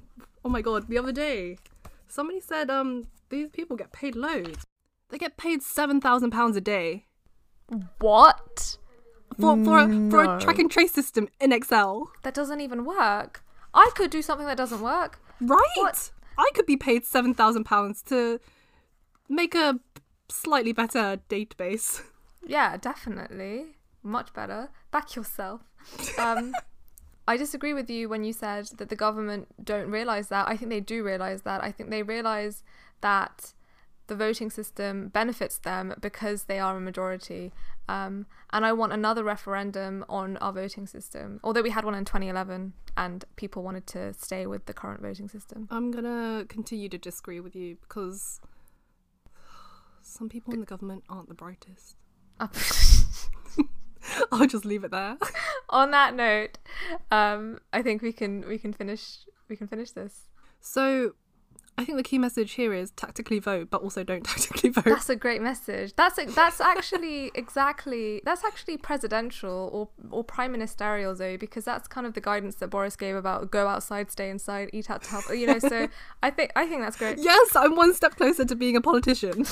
oh 0.45 0.49
my 0.49 0.61
god, 0.61 0.89
the 0.89 0.99
other 0.99 1.13
day, 1.13 1.59
somebody 2.09 2.41
said 2.41 2.69
um 2.69 3.07
these 3.29 3.49
people 3.49 3.77
get 3.77 3.93
paid 3.93 4.17
loads. 4.17 4.65
They 5.11 5.19
get 5.19 5.37
paid 5.37 5.63
seven 5.63 6.01
thousand 6.01 6.31
pounds 6.33 6.57
a 6.57 6.61
day 6.61 7.07
what? 8.01 8.77
for 9.39 9.65
for 9.65 9.79
a, 9.79 10.11
for 10.11 10.19
a 10.25 10.41
track 10.41 10.59
and 10.59 10.71
trace 10.71 10.93
system 10.93 11.29
in 11.41 11.53
Excel. 11.53 12.11
That 12.25 12.35
doesn't 12.35 12.61
even 12.61 12.85
work. 12.85 13.45
I 13.73 13.91
could 13.95 14.11
do 14.11 14.23
something 14.23 14.47
that 14.47 14.57
doesn't 14.57 14.81
work. 14.81 15.21
Right? 15.41 15.77
What? 15.77 16.11
I 16.37 16.51
could 16.55 16.67
be 16.67 16.77
paid 16.77 17.05
seven 17.05 17.35
thousand 17.35 17.65
pounds 17.65 18.03
to 18.11 18.41
make 19.29 19.55
a 19.55 19.79
slightly 20.29 20.73
better 20.73 21.21
database. 21.29 22.03
Yeah, 22.47 22.77
definitely. 22.77 23.77
Much 24.03 24.33
better. 24.33 24.71
Back 24.91 25.17
yourself. 25.17 25.63
Um 26.19 26.53
I 27.29 27.37
disagree 27.37 27.75
with 27.75 27.89
you 27.89 28.09
when 28.09 28.25
you 28.25 28.33
said 28.33 28.67
that 28.79 28.89
the 28.89 28.97
government 28.97 29.47
don't 29.63 29.91
realize 29.91 30.29
that. 30.29 30.49
I 30.49 30.57
think 30.57 30.71
they 30.71 30.81
do 30.81 31.05
realize 31.05 31.43
that. 31.43 31.63
I 31.63 31.71
think 31.71 31.91
they 31.91 32.03
realize 32.03 32.65
that 33.03 33.53
the 34.09 34.17
voting 34.17 34.51
system 34.51 35.09
benefits 35.09 35.59
them 35.59 35.95
because 36.01 36.45
they 36.45 36.59
are 36.59 36.77
a 36.77 36.81
majority. 36.81 37.53
Um, 37.89 38.27
and 38.53 38.67
I 38.67 38.73
want 38.73 38.93
another 38.93 39.23
referendum 39.23 40.05
on 40.09 40.37
our 40.39 40.53
voting 40.53 40.89
system. 40.89 41.39
Although 41.45 41.63
we 41.63 41.71
had 41.71 41.85
one 41.85 41.95
in 41.95 42.05
2011 42.05 42.73
and 42.97 43.25
people 43.37 43.63
wanted 43.63 43.87
to 43.89 44.13
stay 44.15 44.47
with 44.49 44.67
the 44.67 44.75
current 44.75 45.01
voting 45.01 45.29
system. 45.29 45.69
I'm 45.71 45.93
gonna 45.93 46.45
continue 46.49 46.89
to 46.89 46.99
disagree 46.99 47.39
with 47.39 47.55
you 47.55 47.77
because 47.81 48.41
some 50.03 50.29
people 50.29 50.53
in 50.53 50.61
the 50.61 50.67
government 50.67 51.05
aren't 51.09 51.29
the 51.29 51.35
brightest. 51.35 51.95
I'll 54.33 54.47
just 54.47 54.65
leave 54.65 54.85
it 54.85 54.91
there. 54.91 55.17
on 55.71 55.91
that 55.93 56.15
note, 56.15 56.59
um, 57.11 57.61
I 57.73 57.83
think 57.83 58.03
we 58.03 58.13
can 58.13 58.47
we 58.49 58.59
can 58.59 58.73
finish 58.73 59.19
we 59.49 59.57
can 59.57 59.67
finish 59.67 59.93
this. 59.93 60.29
So 60.61 61.15
I 61.79 61.85
think 61.85 61.97
the 61.97 62.03
key 62.03 62.19
message 62.19 62.53
here 62.53 62.75
is 62.75 62.91
tactically 62.91 63.39
vote, 63.39 63.69
but 63.71 63.83
also 63.83 64.05
don't 64.05 64.23
tactically 64.27 64.71
vote. 64.71 64.85
That's 64.85 65.09
a 65.09 65.17
great 65.17 65.41
message. 65.41 65.95
That's 65.97 66.19
a, 66.19 66.27
that's 66.27 66.61
actually 66.61 67.31
exactly 67.35 68.21
that's 68.25 68.45
actually 68.45 68.77
presidential 68.77 69.71
or 69.73 69.89
or 70.11 70.25
prime 70.25 70.53
ministerial 70.53 71.15
though, 71.15 71.37
because 71.37 71.65
that's 71.65 71.89
kind 71.89 72.07
of 72.07 72.15
the 72.15 72.21
guidance 72.21 72.57
that 72.57 72.69
Boris 72.69 72.97
gave 72.97 73.17
about 73.17 73.51
go 73.51 73.67
outside, 73.67 74.11
stay 74.11 74.31
inside, 74.31 74.71
eat 74.73 74.91
out 74.91 75.03
to 75.05 75.11
help. 75.11 75.25
You 75.31 75.47
know, 75.47 75.59
so 75.59 75.89
I 76.23 76.31
think 76.31 76.53
I 76.57 76.67
think 76.67 76.83
that's 76.83 76.97
great. 76.97 77.19
yes, 77.19 77.57
I'm 77.57 77.77
one 77.77 77.95
step 77.95 78.17
closer 78.17 78.45
to 78.45 78.55
being 78.55 78.77
a 78.77 78.81
politician. 78.81 79.45